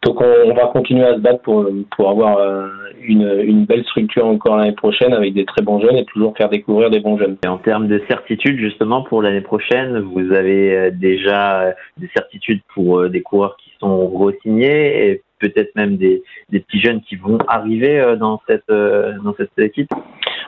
donc 0.03 0.21
on, 0.21 0.53
va 0.53 0.67
continuer 0.67 1.05
à 1.05 1.15
se 1.15 1.19
battre 1.19 1.41
pour, 1.41 1.67
pour 1.95 2.09
avoir 2.09 2.37
euh, 2.37 2.67
une, 3.01 3.41
une 3.43 3.65
belle 3.65 3.83
structure 3.85 4.25
encore 4.25 4.57
l'année 4.57 4.71
prochaine 4.71 5.13
avec 5.13 5.33
des 5.33 5.45
très 5.45 5.61
bons 5.61 5.79
jeunes 5.79 5.95
et 5.95 6.05
toujours 6.05 6.35
faire 6.35 6.49
découvrir 6.49 6.89
des 6.89 6.99
bons 6.99 7.17
jeunes. 7.17 7.37
En 7.47 7.57
termes 7.57 7.87
de 7.87 8.01
certitude, 8.09 8.57
justement, 8.57 9.03
pour 9.03 9.21
l'année 9.21 9.41
prochaine, 9.41 9.99
vous 9.99 10.33
avez 10.33 10.91
déjà 10.91 11.73
des 11.97 12.09
certitudes 12.15 12.61
pour 12.73 13.09
des 13.09 13.21
coureurs 13.21 13.57
qui 13.57 13.71
sont 13.79 14.07
re-signés 14.07 15.09
et 15.09 15.21
peut-être 15.41 15.75
même 15.75 15.97
des, 15.97 16.23
des, 16.49 16.59
petits 16.61 16.79
jeunes 16.79 17.01
qui 17.01 17.15
vont 17.15 17.39
arriver 17.47 18.15
dans 18.19 18.39
cette, 18.47 18.69
dans 18.69 19.33
cette 19.37 19.57
équipe 19.57 19.89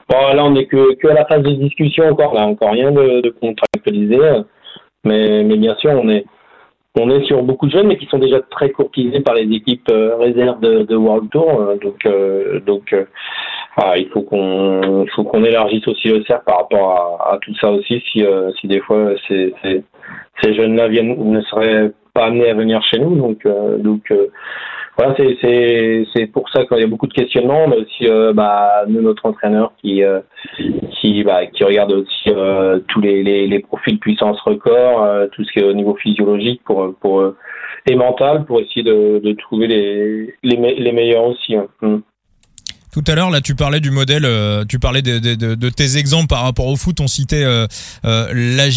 Bon, 0.09 0.33
là, 0.33 0.43
on 0.43 0.51
n'est 0.51 0.65
que, 0.65 1.07
à 1.07 1.13
la 1.13 1.25
phase 1.25 1.43
de 1.43 1.51
discussion 1.51 2.05
encore. 2.05 2.33
Là, 2.33 2.45
encore 2.45 2.71
rien 2.71 2.91
de, 2.91 3.29
contractualisé. 3.41 4.17
Mais, 5.05 5.43
mais 5.43 5.57
bien 5.57 5.75
sûr, 5.75 5.91
on 5.91 6.09
est, 6.09 6.25
on 6.99 7.09
est 7.09 7.23
sur 7.25 7.41
beaucoup 7.43 7.65
de 7.67 7.71
jeunes, 7.71 7.87
mais 7.87 7.97
qui 7.97 8.05
sont 8.05 8.19
déjà 8.19 8.39
très 8.41 8.69
courtisés 8.69 9.21
par 9.21 9.33
les 9.33 9.51
équipes 9.55 9.89
euh, 9.89 10.15
réserves 10.17 10.59
de, 10.59 10.95
World 10.95 11.29
Tour. 11.31 11.61
Euh, 11.61 11.77
donc, 11.77 12.05
euh, 12.05 12.59
donc 12.61 12.95
il 13.95 14.07
faut 14.09 14.21
qu'on 14.21 15.05
faut 15.15 15.33
élargisse 15.37 15.87
aussi 15.87 16.09
le 16.09 16.23
cercle 16.25 16.43
par 16.45 16.57
rapport 16.59 17.27
à, 17.31 17.37
tout 17.41 17.55
ça 17.59 17.71
aussi. 17.71 18.03
Si, 18.11 18.23
si 18.59 18.67
des 18.67 18.79
fois 18.81 19.13
ces, 19.27 19.53
ces, 19.63 20.53
jeunes-là 20.53 20.89
ne 20.89 21.41
seraient 21.41 21.91
pas 22.13 22.25
amenés 22.25 22.49
à 22.49 22.53
venir 22.53 22.83
chez 22.83 22.99
nous. 22.99 23.15
Donc 23.15 24.13
voilà, 24.97 25.15
c'est 25.17 26.27
pour 26.31 26.49
ça 26.49 26.65
qu'il 26.65 26.77
y 26.77 26.83
a 26.83 26.87
beaucoup 26.87 27.07
de 27.07 27.13
questionnements, 27.13 27.67
mais 27.67 27.77
aussi 27.77 28.07
euh, 28.07 28.31
bah 28.33 28.83
nous 28.87 29.01
notre 29.01 29.25
entraîneur 29.25 29.73
qui 29.81 30.03
euh, 30.03 30.19
qui 30.91 31.23
bah 31.23 31.47
qui 31.47 31.63
regarde 31.63 31.91
aussi 31.93 32.29
euh, 32.29 32.79
tous 32.87 33.01
les, 33.01 33.23
les 33.23 33.47
les 33.47 33.59
profils 33.59 33.97
puissance 33.99 34.39
record, 34.41 35.07
tout 35.31 35.43
ce 35.43 35.51
qui 35.51 35.59
est 35.59 35.63
au 35.63 35.73
niveau 35.73 35.95
physiologique 35.95 36.61
pour 36.63 36.93
pour 37.01 37.33
et 37.87 37.95
mental 37.95 38.45
pour 38.45 38.59
essayer 38.59 38.83
de 38.83 39.19
de 39.19 39.33
trouver 39.33 39.67
les 39.67 40.35
les, 40.43 40.75
les 40.75 40.91
meilleurs 40.91 41.25
aussi. 41.25 41.55
Hein. 41.55 41.67
Mm. 41.81 41.97
Tout 42.93 43.03
à 43.07 43.15
l'heure, 43.15 43.31
là, 43.31 43.41
tu 43.41 43.55
parlais 43.55 43.79
du 43.79 43.89
modèle, 43.89 44.23
euh, 44.23 44.65
tu 44.65 44.77
parlais 44.77 45.01
de, 45.01 45.17
de, 45.17 45.33
de, 45.55 45.69
tes 45.69 45.97
exemples 45.97 46.27
par 46.27 46.43
rapport 46.43 46.67
au 46.67 46.75
foot. 46.75 46.99
On 46.99 47.07
citait 47.07 47.43
euh, 47.43 47.65
euh, 48.05 48.31
la 48.35 48.67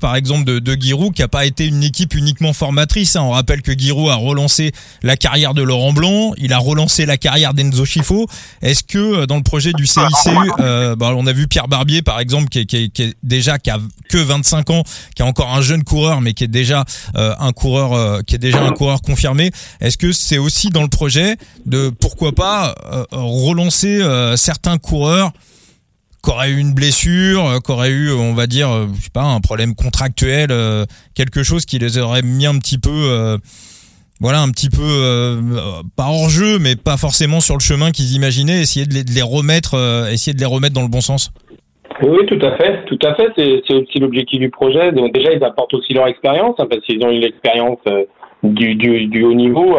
par 0.00 0.16
exemple, 0.16 0.44
de, 0.44 0.58
de 0.58 0.74
Giroud, 0.74 1.14
qui 1.14 1.22
a 1.22 1.28
pas 1.28 1.46
été 1.46 1.66
une 1.68 1.84
équipe 1.84 2.16
uniquement 2.16 2.52
formatrice. 2.54 3.14
Hein. 3.14 3.22
On 3.22 3.30
rappelle 3.30 3.62
que 3.62 3.70
Giroud 3.70 4.10
a 4.10 4.16
relancé 4.16 4.72
la 5.04 5.16
carrière 5.16 5.54
de 5.54 5.62
Laurent 5.62 5.92
Blanc, 5.92 6.32
il 6.38 6.52
a 6.52 6.58
relancé 6.58 7.06
la 7.06 7.16
carrière 7.16 7.54
d'Enzo 7.54 7.84
Schifo. 7.84 8.26
Est-ce 8.62 8.82
que 8.82 9.26
dans 9.26 9.36
le 9.36 9.44
projet 9.44 9.72
du 9.72 9.86
CICU, 9.86 10.30
bah, 10.58 11.14
on 11.16 11.26
a 11.28 11.32
vu 11.32 11.46
Pierre 11.46 11.68
Barbier, 11.68 12.02
par 12.02 12.18
exemple, 12.18 12.48
qui 12.48 12.60
est, 12.60 12.66
qui, 12.66 12.90
qui 12.90 13.02
est, 13.02 13.14
déjà 13.22 13.60
qui 13.60 13.70
a 13.70 13.78
que 14.08 14.18
25 14.18 14.70
ans, 14.70 14.82
qui 15.14 15.22
est 15.22 15.24
encore 15.24 15.54
un 15.54 15.62
jeune 15.62 15.84
coureur, 15.84 16.20
mais 16.20 16.34
qui 16.34 16.42
est 16.42 16.48
déjà 16.48 16.84
un 17.14 17.52
coureur, 17.52 18.24
qui 18.24 18.34
est 18.34 18.38
déjà 18.38 18.60
un 18.60 18.72
coureur 18.72 19.02
confirmé. 19.02 19.52
Est-ce 19.80 19.98
que 19.98 20.10
c'est 20.10 20.38
aussi 20.38 20.70
dans 20.70 20.82
le 20.82 20.88
projet 20.88 21.36
de 21.64 21.90
pourquoi 21.90 22.32
pas 22.32 22.74
relancer 23.52 24.02
euh, 24.02 24.36
certains 24.36 24.78
coureurs 24.78 25.30
qui 26.24 26.30
auraient 26.30 26.50
eu 26.50 26.58
une 26.58 26.72
blessure, 26.72 27.46
euh, 27.46 27.58
qui 27.58 27.72
auraient 27.72 27.90
eu, 27.90 28.12
on 28.12 28.34
va 28.34 28.46
dire, 28.46 28.70
euh, 28.70 28.86
je 28.96 29.02
sais 29.02 29.10
pas, 29.12 29.22
un 29.22 29.40
problème 29.40 29.74
contractuel, 29.74 30.50
quelque 31.14 31.42
chose 31.42 31.66
qui 31.66 31.78
les 31.78 31.98
aurait 31.98 32.22
mis 32.22 32.46
un 32.46 32.58
petit 32.58 32.78
peu, 32.78 33.38
voilà, 34.20 34.40
un 34.40 34.50
petit 34.50 34.70
peu 34.70 35.40
pas 35.96 36.06
hors 36.06 36.28
jeu, 36.28 36.58
mais 36.58 36.76
pas 36.76 36.96
forcément 36.96 37.40
sur 37.40 37.54
le 37.54 37.60
chemin 37.60 37.90
qu'ils 37.90 38.14
imaginaient. 38.14 38.60
Essayer 38.60 38.86
de 38.86 38.94
les, 38.94 39.22
remettre, 39.22 39.74
essayer 40.10 40.32
de 40.32 40.38
les 40.38 40.46
remettre 40.46 40.74
dans 40.74 40.82
le 40.82 40.88
bon 40.88 41.00
sens. 41.00 41.32
Oui, 42.02 42.24
tout 42.26 42.38
à 42.40 42.56
fait, 42.56 42.84
tout 42.86 42.98
à 43.02 43.14
fait. 43.14 43.28
C'est 43.36 43.74
aussi 43.74 43.98
l'objectif 43.98 44.38
du 44.38 44.50
projet. 44.50 44.92
Donc 44.92 45.12
déjà, 45.12 45.32
ils 45.32 45.44
apportent 45.44 45.74
aussi 45.74 45.92
leur 45.92 46.06
expérience, 46.06 46.54
hein, 46.58 46.66
parce 46.70 46.82
qu'ils 46.84 47.04
ont 47.04 47.10
eu 47.10 47.18
l'expérience 47.18 47.80
du, 48.42 48.76
du, 48.76 49.06
du, 49.06 49.24
haut 49.24 49.34
niveau 49.34 49.76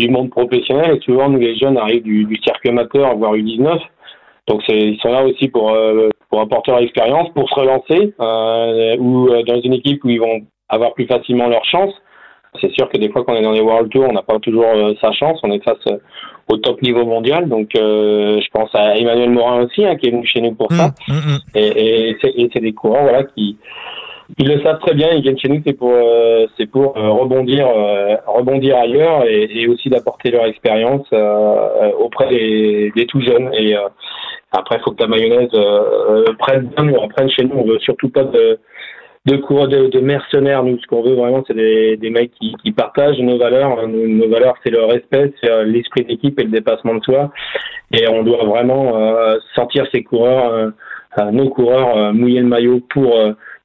du 0.00 0.08
monde 0.10 0.30
professionnel. 0.30 0.96
Et 0.96 1.00
souvent, 1.00 1.28
nous, 1.28 1.38
les 1.38 1.56
jeunes 1.56 1.78
arrivent 1.78 2.02
du, 2.02 2.24
du 2.24 2.36
cirque 2.42 2.66
amateur, 2.66 3.16
voire 3.16 3.34
U19. 3.34 3.78
Donc, 4.48 4.62
ils 4.68 4.98
sont 5.00 5.12
là 5.12 5.24
aussi 5.24 5.48
pour, 5.48 5.70
euh, 5.70 6.08
pour 6.28 6.40
apporter 6.40 6.72
leur 6.72 6.80
expérience, 6.80 7.28
pour 7.34 7.48
se 7.48 7.54
relancer, 7.54 8.14
euh, 8.18 8.96
ou 8.98 9.28
euh, 9.28 9.42
dans 9.44 9.60
une 9.60 9.74
équipe 9.74 10.02
où 10.04 10.08
ils 10.08 10.20
vont 10.20 10.42
avoir 10.68 10.94
plus 10.94 11.06
facilement 11.06 11.46
leur 11.46 11.64
chance. 11.64 11.92
C'est 12.60 12.72
sûr 12.72 12.88
que 12.88 12.98
des 12.98 13.10
fois, 13.10 13.24
quand 13.24 13.34
on 13.34 13.36
est 13.36 13.42
dans 13.42 13.52
les 13.52 13.60
World 13.60 13.90
Tours, 13.90 14.06
on 14.08 14.12
n'a 14.12 14.22
pas 14.22 14.40
toujours 14.40 14.66
sa 15.00 15.12
chance. 15.12 15.38
On 15.44 15.52
est 15.52 15.62
face 15.62 15.84
au 16.48 16.56
top 16.56 16.82
niveau 16.82 17.04
mondial. 17.04 17.48
Donc, 17.48 17.68
je 17.74 18.50
pense 18.50 18.74
à 18.74 18.96
Emmanuel 18.96 19.30
Morin 19.30 19.62
aussi, 19.62 19.86
hein, 19.86 19.94
qui 19.94 20.08
est 20.08 20.10
venu 20.10 20.26
chez 20.26 20.40
nous 20.40 20.54
pour 20.56 20.72
ça. 20.72 20.88
Mmh, 21.06 21.12
mmh, 21.12 21.16
mmh. 21.16 21.38
Et, 21.54 22.16
et 22.24 22.50
c'est 22.52 22.60
des 22.60 22.72
courants 22.72 23.02
voilà, 23.02 23.22
qui, 23.22 23.56
ils 24.38 24.48
le 24.48 24.60
savent 24.62 24.78
très 24.80 24.94
bien, 24.94 25.08
ils 25.12 25.22
viennent 25.22 25.38
chez 25.38 25.48
nous, 25.48 25.60
c'est 25.66 25.72
pour, 25.72 25.92
euh, 25.92 26.46
c'est 26.56 26.66
pour 26.66 26.96
euh, 26.96 27.10
rebondir, 27.10 27.66
euh, 27.68 28.16
rebondir 28.26 28.76
ailleurs 28.76 29.24
et, 29.26 29.48
et 29.50 29.68
aussi 29.68 29.88
d'apporter 29.88 30.30
leur 30.30 30.44
expérience 30.46 31.06
auprès 31.98 32.28
des, 32.28 32.92
des, 32.94 33.06
tout 33.06 33.20
jeunes. 33.20 33.50
Et 33.54 33.74
après, 34.52 34.76
il 34.76 34.82
faut 34.82 34.92
que 34.92 35.02
la 35.02 35.08
mayonnaise 35.08 35.50
prenne 36.38 36.70
bien, 36.76 36.84
nous, 36.84 37.08
prenne 37.08 37.30
chez 37.30 37.44
nous. 37.44 37.56
On 37.56 37.64
veut 37.64 37.78
surtout 37.80 38.08
pas 38.08 38.24
de, 38.24 38.58
de 39.26 39.36
cours 39.36 39.68
de, 39.68 39.88
de, 39.88 40.00
mercenaires. 40.00 40.62
Nous, 40.62 40.78
ce 40.78 40.86
qu'on 40.86 41.02
veut 41.02 41.14
vraiment, 41.14 41.42
c'est 41.46 41.54
des, 41.54 41.96
des 41.96 42.10
mecs 42.10 42.32
qui, 42.32 42.54
qui, 42.62 42.72
partagent 42.72 43.18
nos 43.20 43.38
valeurs. 43.38 43.86
Nos, 43.88 44.28
valeurs, 44.28 44.54
c'est 44.62 44.70
le 44.70 44.84
respect, 44.84 45.32
c'est 45.42 45.64
l'esprit 45.64 46.04
d'équipe 46.04 46.38
et 46.38 46.44
le 46.44 46.50
dépassement 46.50 46.94
de 46.94 47.04
soi. 47.04 47.30
Et 47.92 48.06
on 48.08 48.22
doit 48.22 48.44
vraiment 48.44 48.94
sentir 49.54 49.86
ces 49.92 50.02
coureurs, 50.02 50.72
nos 51.32 51.48
coureurs, 51.48 52.12
mouiller 52.14 52.40
le 52.40 52.46
maillot 52.46 52.80
pour 52.88 53.16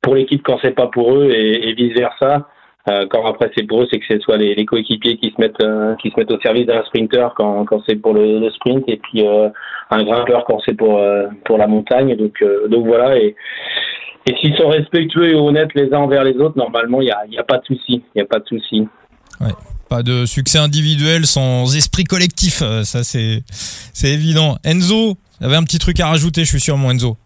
pour 0.06 0.16
l'équipe 0.16 0.44
quand 0.44 0.60
c'est 0.62 0.76
pas 0.76 0.88
pour 0.88 1.16
eux 1.16 1.32
et, 1.32 1.74
vice 1.74 1.94
versa. 1.94 2.48
Euh, 2.88 3.08
quand 3.10 3.26
après 3.26 3.50
c'est 3.58 3.64
pour 3.64 3.82
eux, 3.82 3.88
c'est 3.92 3.98
que 3.98 4.06
ce 4.08 4.20
soit 4.20 4.38
les, 4.38 4.64
coéquipiers 4.64 5.18
qui 5.18 5.34
se 5.36 5.42
mettent 5.42 5.60
euh, 5.64 5.96
qui 5.96 6.12
se 6.12 6.20
mettent 6.20 6.30
au 6.30 6.40
service 6.40 6.68
d'un 6.68 6.84
sprinter 6.84 7.34
quand, 7.36 7.66
quand 7.66 7.82
c'est 7.88 7.96
pour 7.96 8.14
le, 8.14 8.48
sprint 8.52 8.84
et 8.88 8.98
puis 8.98 9.28
euh, 9.28 9.50
un 9.90 10.04
grimpeur 10.04 10.46
quand 10.46 10.60
c'est 10.64 10.76
pour 10.76 11.02
pour 11.46 11.58
la 11.58 11.66
montagne. 11.66 12.16
Donc 12.16 12.44
donc 12.70 12.86
voilà 12.86 13.18
et 13.18 13.36
et 14.28 14.36
s'ils 14.40 14.56
sont 14.56 14.70
respectueux 14.70 15.30
et 15.32 15.36
honnêtes 15.36 15.74
les 15.74 15.92
uns 15.94 16.00
envers 16.00 16.24
les 16.24 16.36
autres, 16.36 16.58
normalement 16.58 17.02
il 17.02 17.08
y 17.08 17.12
a, 17.12 17.26
y 17.30 17.40
a 17.40 17.44
pas 17.44 17.58
de 17.58 17.66
souci, 17.66 18.04
il 18.14 18.20
y 18.20 18.22
a 18.22 18.26
pas 18.26 18.40
de 18.40 18.46
souci. 18.46 18.88
Pas 19.90 20.04
de 20.04 20.26
succès 20.26 20.60
individuel 20.60 21.26
sans 21.26 21.76
esprit 21.76 22.04
collectif, 22.04 22.62
ça 22.84 23.04
c'est 23.04 23.42
c'est 23.50 24.12
évident. 24.12 24.58
Enzo, 24.64 25.16
avez 25.42 25.56
un 25.56 25.64
petit 25.64 25.80
truc 25.80 26.00
à 26.00 26.08
rajouter, 26.08 26.42
je 26.42 26.50
suis 26.50 26.60
sûr, 26.60 26.78
mon 26.78 26.92
Enzo. 26.92 27.18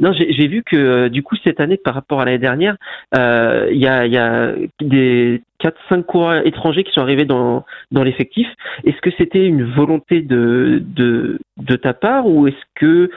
Non, 0.00 0.12
j'ai 0.12 0.46
vu 0.46 0.62
que 0.62 0.76
euh, 0.76 1.08
du 1.08 1.22
coup 1.22 1.36
cette 1.42 1.60
année 1.60 1.76
par 1.76 1.94
rapport 1.94 2.20
à 2.20 2.24
l'année 2.24 2.38
dernière, 2.38 2.76
euh, 3.16 3.68
il 3.72 3.78
y, 3.78 3.86
a, 3.86 4.06
y 4.06 4.16
a 4.16 4.52
des 4.80 5.42
4-5 5.62 6.02
coureurs 6.04 6.46
étrangers 6.46 6.84
qui 6.84 6.92
sont 6.92 7.00
arrivés 7.00 7.24
dans, 7.24 7.64
dans 7.90 8.02
l'effectif. 8.02 8.46
Est-ce 8.84 9.00
que 9.00 9.10
c'était 9.18 9.44
une 9.44 9.64
volonté 9.64 10.20
de, 10.20 10.82
de, 10.84 11.38
de 11.56 11.76
ta 11.76 11.92
part 11.92 12.26
ou 12.26 12.46
est-ce 12.46 12.56
que 12.76 13.10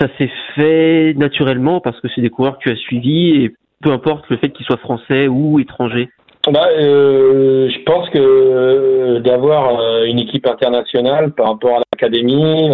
ça 0.00 0.08
s'est 0.18 0.30
fait 0.54 1.14
naturellement 1.16 1.80
parce 1.80 2.00
que 2.00 2.08
c'est 2.14 2.22
des 2.22 2.30
coureurs 2.30 2.58
que 2.58 2.64
tu 2.64 2.70
as 2.70 2.76
suivis 2.76 3.42
et 3.42 3.54
peu 3.82 3.90
importe 3.90 4.28
le 4.30 4.38
fait 4.38 4.50
qu'ils 4.50 4.66
soient 4.66 4.78
français 4.78 5.28
ou 5.28 5.60
étrangers? 5.60 6.08
Bah, 6.50 6.68
euh, 6.78 7.68
je 7.68 7.82
pense 7.82 8.08
que 8.10 9.18
d'avoir 9.18 10.04
une 10.04 10.20
équipe 10.20 10.46
internationale 10.46 11.32
par 11.32 11.48
rapport 11.48 11.78
à 11.78 11.82
l'académie, 11.92 12.70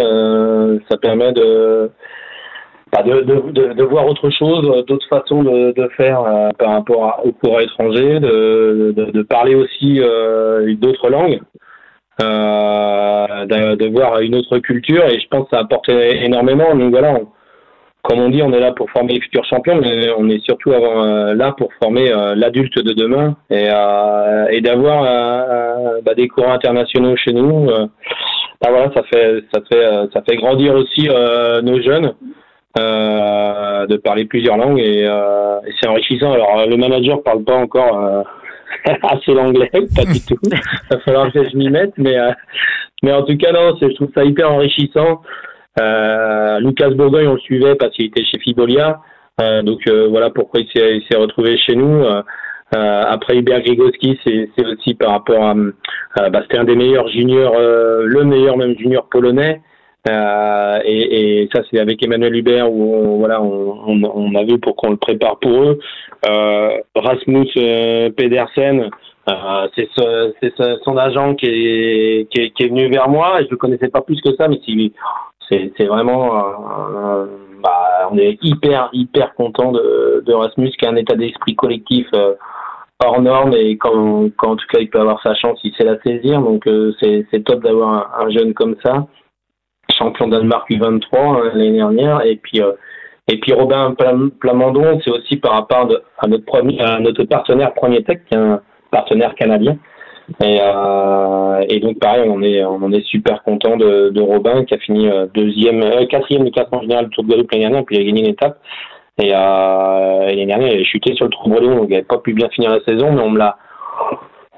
ça 0.89 0.97
permet 0.97 1.33
de, 1.33 1.89
bah, 2.93 3.03
de, 3.03 3.21
de, 3.21 3.73
de, 3.73 3.83
voir 3.83 4.07
autre 4.07 4.29
chose, 4.29 4.85
d'autres 4.85 5.07
façons 5.09 5.43
de, 5.43 5.71
de 5.71 5.87
faire 5.97 6.51
par 6.59 6.71
rapport 6.71 7.21
aux 7.25 7.31
coureurs 7.31 7.61
étrangers, 7.61 8.19
de, 8.19 8.93
de, 8.95 9.21
parler 9.23 9.55
aussi 9.55 9.99
d'autres 10.77 11.09
langues, 11.09 11.39
de, 12.19 13.89
voir 13.89 14.19
une 14.19 14.35
autre 14.35 14.59
culture, 14.59 15.05
et 15.05 15.19
je 15.19 15.27
pense 15.27 15.45
que 15.45 15.55
ça 15.55 15.61
apporte 15.61 15.89
énormément. 15.89 16.75
Donc 16.75 16.91
voilà, 16.91 17.19
comme 18.03 18.19
on 18.19 18.29
dit, 18.29 18.41
on 18.43 18.51
est 18.51 18.59
là 18.59 18.73
pour 18.73 18.89
former 18.89 19.13
les 19.13 19.21
futurs 19.21 19.45
champions, 19.45 19.79
mais 19.79 20.09
on 20.17 20.27
est 20.27 20.43
surtout 20.43 20.73
avant, 20.73 21.05
euh, 21.05 21.33
là 21.35 21.53
pour 21.57 21.69
former 21.81 22.11
euh, 22.11 22.35
l'adulte 22.35 22.77
de 22.77 22.91
demain 22.91 23.37
et, 23.49 23.69
euh, 23.69 24.47
et 24.49 24.59
d'avoir 24.59 25.03
bah, 26.03 26.13
des 26.13 26.27
courants 26.27 26.51
internationaux 26.51 27.15
chez 27.15 27.31
nous. 27.31 27.67
bah 27.67 28.69
voilà, 28.69 28.91
ça 28.93 29.03
fait 29.03 29.43
ça 29.53 29.61
fait 29.71 29.85
ça 30.13 30.21
fait 30.27 30.35
grandir 30.35 30.73
aussi 30.75 31.07
nos 31.63 31.81
jeunes. 31.81 32.13
De 32.75 33.97
parler 33.97 34.25
plusieurs 34.25 34.57
langues 34.57 34.79
et, 34.79 35.03
et 35.03 35.71
c'est 35.79 35.87
enrichissant. 35.87 36.33
Alors 36.33 36.65
le 36.67 36.77
manager 36.77 37.21
parle 37.21 37.43
pas 37.43 37.55
encore 37.57 38.25
assez 39.03 39.33
l'anglais, 39.33 39.69
pas 39.95 40.05
du 40.05 40.19
tout. 40.25 40.37
Il 40.43 40.49
va 40.91 40.99
falloir 40.99 41.31
que 41.31 41.43
je 41.43 41.55
m'y 41.55 41.69
mette, 41.69 41.93
mais 41.97 42.17
mais 43.03 43.11
en 43.11 43.23
tout 43.23 43.37
cas 43.37 43.51
non, 43.51 43.77
je 43.81 43.93
trouve 43.93 44.09
ça 44.15 44.23
hyper 44.23 44.51
enrichissant. 44.51 45.21
Euh, 45.79 46.59
Lucas 46.59 46.91
Bourgogne, 46.91 47.27
on 47.27 47.33
le 47.33 47.39
suivait 47.39 47.75
parce 47.75 47.93
qu'il 47.95 48.05
était 48.05 48.23
chez 48.23 48.39
Fibolia. 48.39 49.01
Euh, 49.41 49.63
donc 49.63 49.87
euh, 49.87 50.07
voilà 50.09 50.29
pourquoi 50.29 50.61
il 50.61 51.03
s'est 51.09 51.17
retrouvé 51.17 51.57
chez 51.57 51.75
nous. 51.75 52.03
après 52.71 53.37
Hubert 53.37 53.61
Grigoski, 53.61 54.19
c'est 54.23 54.65
aussi 54.65 54.95
par 54.95 55.11
rapport 55.11 55.43
à, 55.43 56.29
bah, 56.29 56.41
c'était 56.43 56.57
un 56.57 56.63
des 56.63 56.75
meilleurs 56.75 57.07
juniors, 57.09 57.55
le 57.59 58.23
meilleur 58.23 58.57
même 58.57 58.77
junior 58.77 59.07
polonais. 59.09 59.61
Euh, 60.09 60.79
et, 60.83 61.43
et, 61.43 61.49
ça 61.53 61.61
c'est 61.71 61.79
avec 61.79 62.03
Emmanuel 62.03 62.35
Hubert 62.35 62.69
où 62.69 62.93
on, 62.93 63.17
voilà 63.19 63.41
on, 63.41 64.03
on, 64.03 64.35
a 64.35 64.43
vu 64.43 64.59
pour 64.59 64.75
qu'on 64.75 64.91
le 64.91 64.97
prépare 64.97 65.39
pour 65.39 65.63
eux. 65.63 65.79
Euh, 66.27 66.77
Rasmus 66.93 67.49
Pedersen, 68.17 68.89
euh, 69.29 69.67
c'est 69.75 69.87
son 70.83 70.97
agent 70.97 71.35
qui 71.35 71.45
est, 71.45 72.27
qui 72.29 72.41
est, 72.41 72.49
qui, 72.51 72.63
est, 72.63 72.67
venu 72.67 72.89
vers 72.89 73.07
moi. 73.07 73.39
Je 73.41 73.47
le 73.49 73.57
connaissais 73.57 73.87
pas 73.87 74.01
plus 74.01 74.19
que 74.21 74.35
ça, 74.35 74.47
mais 74.49 74.59
c'est 74.67 75.85
vraiment, 75.85 76.37
euh, 76.37 77.25
bah, 77.61 78.09
on 78.11 78.17
est 78.17 78.37
hyper 78.41 78.89
hyper 78.91 79.33
content 79.35 79.71
de, 79.71 80.23
de 80.25 80.33
Rasmus 80.33 80.71
qui 80.71 80.85
a 80.85 80.89
un 80.89 80.95
état 80.97 81.15
d'esprit 81.15 81.55
collectif 81.55 82.07
euh, 82.13 82.33
hors 83.03 83.21
norme 83.21 83.53
et 83.53 83.77
quand, 83.77 84.29
quand 84.37 84.51
en 84.51 84.55
tout 84.55 84.65
cas 84.71 84.79
il 84.79 84.89
peut 84.89 84.99
avoir 84.99 85.21
sa 85.21 85.35
chance, 85.35 85.59
il 85.63 85.73
sait 85.75 85.85
la 85.85 85.99
saisir. 86.01 86.41
Donc 86.41 86.67
euh, 86.67 86.93
c'est 87.01 87.43
top 87.45 87.63
d'avoir 87.63 88.19
un, 88.19 88.29
jeune 88.29 88.53
comme 88.53 88.75
ça, 88.83 89.07
champion 89.91 90.27
Danemark 90.27 90.69
U23 90.69 91.01
hein, 91.13 91.51
l'année 91.53 91.71
dernière. 91.71 92.25
Et 92.25 92.35
puis 92.37 92.61
et 93.29 93.39
puis 93.39 93.53
Robin 93.53 93.95
Plamondon, 94.39 94.99
c'est 95.03 95.11
aussi 95.11 95.37
par 95.37 95.53
rapport 95.53 95.89
à 96.17 96.27
notre 96.27 96.45
premier, 96.45 96.81
à 96.81 96.99
notre 96.99 97.23
partenaire 97.23 97.73
Premier 97.73 98.03
Tech, 98.03 98.19
qui 98.27 98.35
est 98.35 98.37
un 98.37 98.61
partenaire 98.91 99.33
canadien. 99.35 99.77
Et, 100.41 100.59
euh, 100.61 101.65
et, 101.69 101.79
donc 101.79 101.99
pareil, 101.99 102.29
on 102.29 102.41
est 102.41 102.63
on 102.63 102.91
est 102.91 103.05
super 103.05 103.43
content 103.43 103.75
de, 103.75 104.09
de 104.09 104.21
Robin 104.21 104.63
qui 104.63 104.73
a 104.73 104.77
fini 104.77 105.09
euh, 105.09 105.27
deuxième, 105.33 105.81
euh, 105.83 106.05
quatrième 106.05 106.45
du 106.45 106.51
classement 106.51 106.81
général 106.81 107.05
du 107.05 107.11
Tour 107.11 107.23
de 107.23 107.29
Guadeloupe 107.29 107.51
l'année 107.51 107.65
dernière, 107.65 107.85
puis 107.85 107.97
il 107.97 108.01
a 108.01 108.05
gagné 108.05 108.21
une 108.21 108.29
étape. 108.29 108.57
Et, 109.21 109.31
euh, 109.33 110.25
l'année 110.25 110.45
dernière, 110.45 110.73
il 110.73 110.81
a 110.81 110.83
chuté 110.83 111.13
sur 111.15 111.25
le 111.25 111.31
Tour 111.31 111.49
Breton, 111.49 111.75
donc 111.75 111.85
il 111.89 111.91
n'avait 111.91 112.03
pas 112.03 112.17
pu 112.17 112.33
bien 112.33 112.49
finir 112.49 112.71
la 112.71 112.83
saison, 112.85 113.11
mais 113.11 113.21
on 113.21 113.31
me 113.31 113.37
l'a 113.37 113.57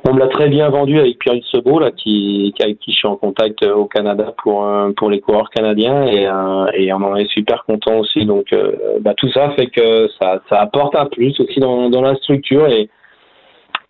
on 0.07 0.13
me 0.13 0.19
l'a 0.19 0.27
très 0.27 0.49
bien 0.49 0.69
vendu 0.69 0.99
avec 0.99 1.19
Pierre 1.19 1.35
Sebo 1.51 1.79
là, 1.79 1.91
qui, 1.91 2.53
avec 2.59 2.79
qui 2.79 2.91
je 2.91 2.97
suis 2.97 3.07
en 3.07 3.15
contact 3.15 3.65
au 3.65 3.85
Canada 3.85 4.33
pour 4.43 4.67
pour 4.97 5.09
les 5.09 5.19
coureurs 5.19 5.49
canadiens 5.49 6.05
et, 6.05 6.27
et 6.73 6.93
on 6.93 6.97
en 6.97 7.15
est 7.15 7.29
super 7.31 7.63
content 7.65 7.97
aussi. 7.99 8.25
Donc 8.25 8.55
bah, 9.01 9.13
tout 9.15 9.29
ça 9.31 9.51
fait 9.51 9.67
que 9.67 10.07
ça 10.19 10.41
ça 10.49 10.61
apporte 10.61 10.95
un 10.95 11.07
plus 11.07 11.39
aussi 11.39 11.59
dans 11.59 11.89
dans 11.89 12.01
la 12.01 12.15
structure 12.15 12.67
et 12.67 12.89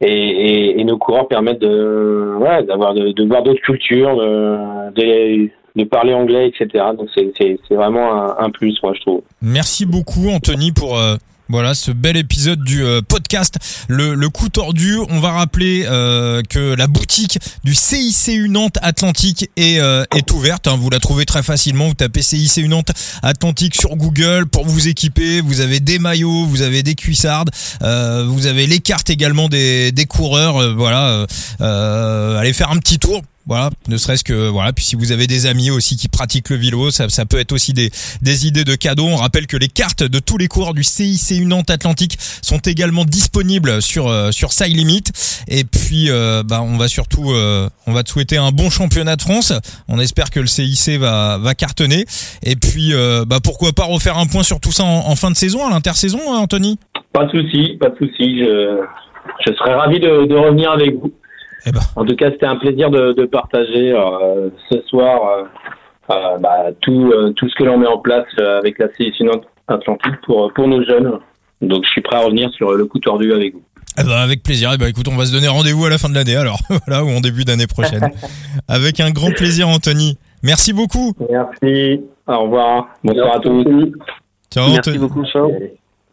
et, 0.01 0.79
et, 0.79 0.83
nos 0.83 0.97
coureurs 0.97 1.27
permettent 1.27 1.61
de, 1.61 2.35
ouais, 2.37 2.63
d'avoir 2.63 2.93
de, 2.93 3.27
voir 3.27 3.43
d'autres 3.43 3.61
cultures, 3.61 4.17
de, 4.17 5.49
de, 5.75 5.83
parler 5.85 6.13
anglais, 6.13 6.47
etc. 6.49 6.85
Donc 6.97 7.09
c'est, 7.15 7.31
c'est, 7.37 7.57
c'est 7.67 7.75
vraiment 7.75 8.39
un, 8.39 8.49
plus, 8.49 8.77
moi 8.83 8.93
je 8.93 9.01
trouve. 9.01 9.21
Merci 9.41 9.85
beaucoup 9.85 10.29
Anthony 10.29 10.71
pour 10.71 10.97
euh, 10.97 11.15
voilà 11.47 11.75
ce 11.75 11.91
bel 11.91 12.17
épisode 12.17 12.63
du 12.63 12.83
euh, 12.83 13.01
podcast 13.01 13.57
le, 13.87 14.15
coup 14.29 14.49
tordu. 14.49 14.97
On 15.09 15.19
va 15.19 15.31
rappeler 15.31 15.85
euh, 15.87 16.41
que 16.49 16.73
la 16.73 16.87
boutique 16.87 17.37
du 17.63 17.75
CICU 17.75 18.49
Nantes 18.49 18.77
Atlantique 18.81 19.49
est, 19.55 19.79
euh, 19.79 20.03
est 20.15 20.31
ouverte. 20.31 20.67
Hein. 20.67 20.77
Vous 20.79 20.89
la 20.89 20.99
trouvez 20.99 21.25
très 21.25 21.43
facilement. 21.43 21.87
Vous 21.87 21.93
tapez 21.93 22.23
CICU 22.23 22.67
Nantes 22.67 22.91
Atlantique 23.21 23.75
sur 23.75 23.95
Google 23.95 24.47
pour 24.47 24.65
vous 24.65 24.87
équiper. 24.87 25.41
Vous 25.41 25.59
avez 25.59 25.79
des 25.79 25.99
maillots, 25.99 26.45
vous 26.45 26.63
avez 26.63 26.81
des 26.81 26.95
cuissardes, 26.95 27.51
vous 27.81 28.47
avez 28.47 28.65
les 28.65 28.79
cartes 28.79 29.09
également 29.09 29.47
des, 29.47 29.91
des 29.91 30.05
coureurs. 30.05 30.75
voilà, 30.75 31.25
allez 31.59 32.53
faire 32.53 32.71
un 32.71 32.77
petit 32.77 32.97
tour 32.97 33.21
voilà, 33.47 33.69
ne 33.87 33.97
serait-ce 33.97 34.23
que 34.23 34.47
voilà. 34.49 34.73
Puis 34.73 34.83
si 34.83 34.95
vous 34.95 35.11
avez 35.11 35.27
des 35.27 35.45
amis 35.45 35.69
aussi 35.69 35.95
qui 35.97 36.07
pratiquent 36.07 36.49
le 36.49 36.55
vélo, 36.55 36.89
ça, 36.89 37.09
ça 37.09 37.25
peut 37.25 37.39
être 37.39 37.51
aussi 37.51 37.73
des, 37.73 37.91
des 38.21 38.47
idées 38.47 38.63
de 38.63 38.73
cadeaux. 38.75 39.05
On 39.05 39.17
rappelle 39.17 39.45
que 39.45 39.57
les 39.57 39.67
cartes 39.67 40.01
de 40.01 40.19
tous 40.19 40.37
les 40.37 40.47
coureurs 40.47 40.73
du 40.73 40.83
CICU 40.83 41.45
Nantes 41.45 41.69
Atlantique 41.69 42.17
sont 42.41 42.57
également 42.57 43.05
disponibles 43.05 43.83
sur 43.83 44.07
euh, 44.07 44.31
sur 44.31 44.49
Limit. 44.65 45.03
Et 45.47 45.63
puis 45.63 46.09
euh, 46.09 46.41
bah 46.43 46.61
on 46.63 46.77
va 46.77 46.87
surtout 46.87 47.31
euh, 47.31 47.69
on 47.85 47.93
va 47.93 48.01
te 48.01 48.09
souhaiter 48.09 48.37
un 48.37 48.51
bon 48.51 48.71
championnat 48.71 49.15
de 49.15 49.21
France. 49.21 49.53
On 49.87 49.99
espère 49.99 50.31
que 50.31 50.39
le 50.39 50.47
CIC 50.47 50.99
va 50.99 51.37
va 51.37 51.53
cartonner. 51.53 52.05
Et 52.43 52.55
puis 52.55 52.93
bah 53.27 53.37
pourquoi 53.43 53.73
pas 53.73 53.83
refaire 53.83 54.17
un 54.17 54.25
point 54.25 54.43
sur 54.43 54.59
tout 54.59 54.71
ça 54.71 54.83
en, 54.83 55.15
fin 55.15 55.29
de 55.29 55.35
saison, 55.35 55.65
à 55.67 55.69
l'intersaison, 55.69 56.19
hein, 56.29 56.39
Anthony? 56.39 56.79
Pas 57.13 57.25
de 57.25 57.31
souci, 57.31 57.77
pas 57.79 57.89
de 57.89 57.97
souci. 57.97 58.39
Je 58.39 58.81
je 59.45 59.53
serais 59.53 59.73
ravi 59.73 59.99
de, 59.99 60.25
de 60.25 60.35
revenir 60.35 60.71
avec 60.71 60.95
vous. 60.95 61.11
Eh 61.65 61.71
ben. 61.71 61.79
En 61.95 62.05
tout 62.05 62.15
cas, 62.15 62.31
c'était 62.31 62.45
un 62.45 62.57
plaisir 62.57 62.89
de, 62.89 63.13
de 63.13 63.25
partager 63.25 63.91
euh, 63.91 64.49
ce 64.69 64.81
soir 64.87 65.21
euh, 65.29 65.43
euh 66.11 66.37
bah, 66.37 66.67
tout, 66.81 67.11
euh, 67.11 67.31
tout 67.31 67.49
ce 67.49 67.55
que 67.55 67.63
l'on 67.63 67.77
met 67.77 67.87
en 67.87 67.97
place 67.97 68.27
avec 68.37 68.79
la 68.79 68.87
sélection 68.93 69.27
Atlantique 69.67 70.21
pour, 70.25 70.53
pour 70.53 70.67
nos 70.67 70.83
jeunes. 70.83 71.19
Donc, 71.61 71.83
je 71.85 71.89
suis 71.89 72.01
prêt 72.01 72.17
à 72.17 72.19
revenir 72.19 72.51
sur 72.51 72.73
le 72.73 72.85
coup 72.85 72.99
tordu 72.99 73.33
avec 73.33 73.53
vous. 73.53 73.63
Eh 73.97 74.03
ben, 74.03 74.11
avec 74.11 74.43
plaisir. 74.43 74.71
Eh 74.73 74.77
ben, 74.77 74.87
écoute, 74.87 75.07
on 75.07 75.15
va 75.15 75.25
se 75.25 75.31
donner 75.31 75.47
rendez-vous 75.47 75.85
à 75.85 75.89
la 75.89 75.97
fin 75.97 76.09
de 76.09 76.15
l'année, 76.15 76.35
alors, 76.35 76.59
voilà, 76.87 77.03
ou 77.03 77.09
en 77.09 77.21
début 77.21 77.45
d'année 77.45 77.67
prochaine. 77.67 78.07
avec 78.67 78.99
un 78.99 79.11
grand 79.11 79.31
plaisir, 79.31 79.67
Anthony. 79.67 80.17
Merci 80.43 80.73
beaucoup. 80.73 81.13
Merci. 81.29 82.01
Au 82.27 82.43
revoir. 82.43 82.89
Bonsoir 83.03 83.35
à 83.35 83.39
tous. 83.39 83.63
Ciao, 84.51 84.69
Merci 84.69 84.97
beaucoup. 84.97 85.25
Ciao. 85.25 85.51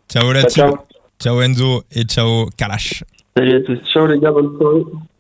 Ciao, 0.09 0.33
la 0.33 0.45
ciao, 0.45 0.79
ciao. 1.19 1.41
Enzo 1.43 1.83
et 1.93 2.05
ciao, 2.05 2.47
Kalash. 2.57 3.03
Salut 3.37 3.57
à 3.57 3.61
tous. 3.61 3.79
Ciao, 3.93 4.07
les 4.07 4.19
gars. 4.19 4.31
Bonne 4.31 4.57
soirée. 4.59 4.85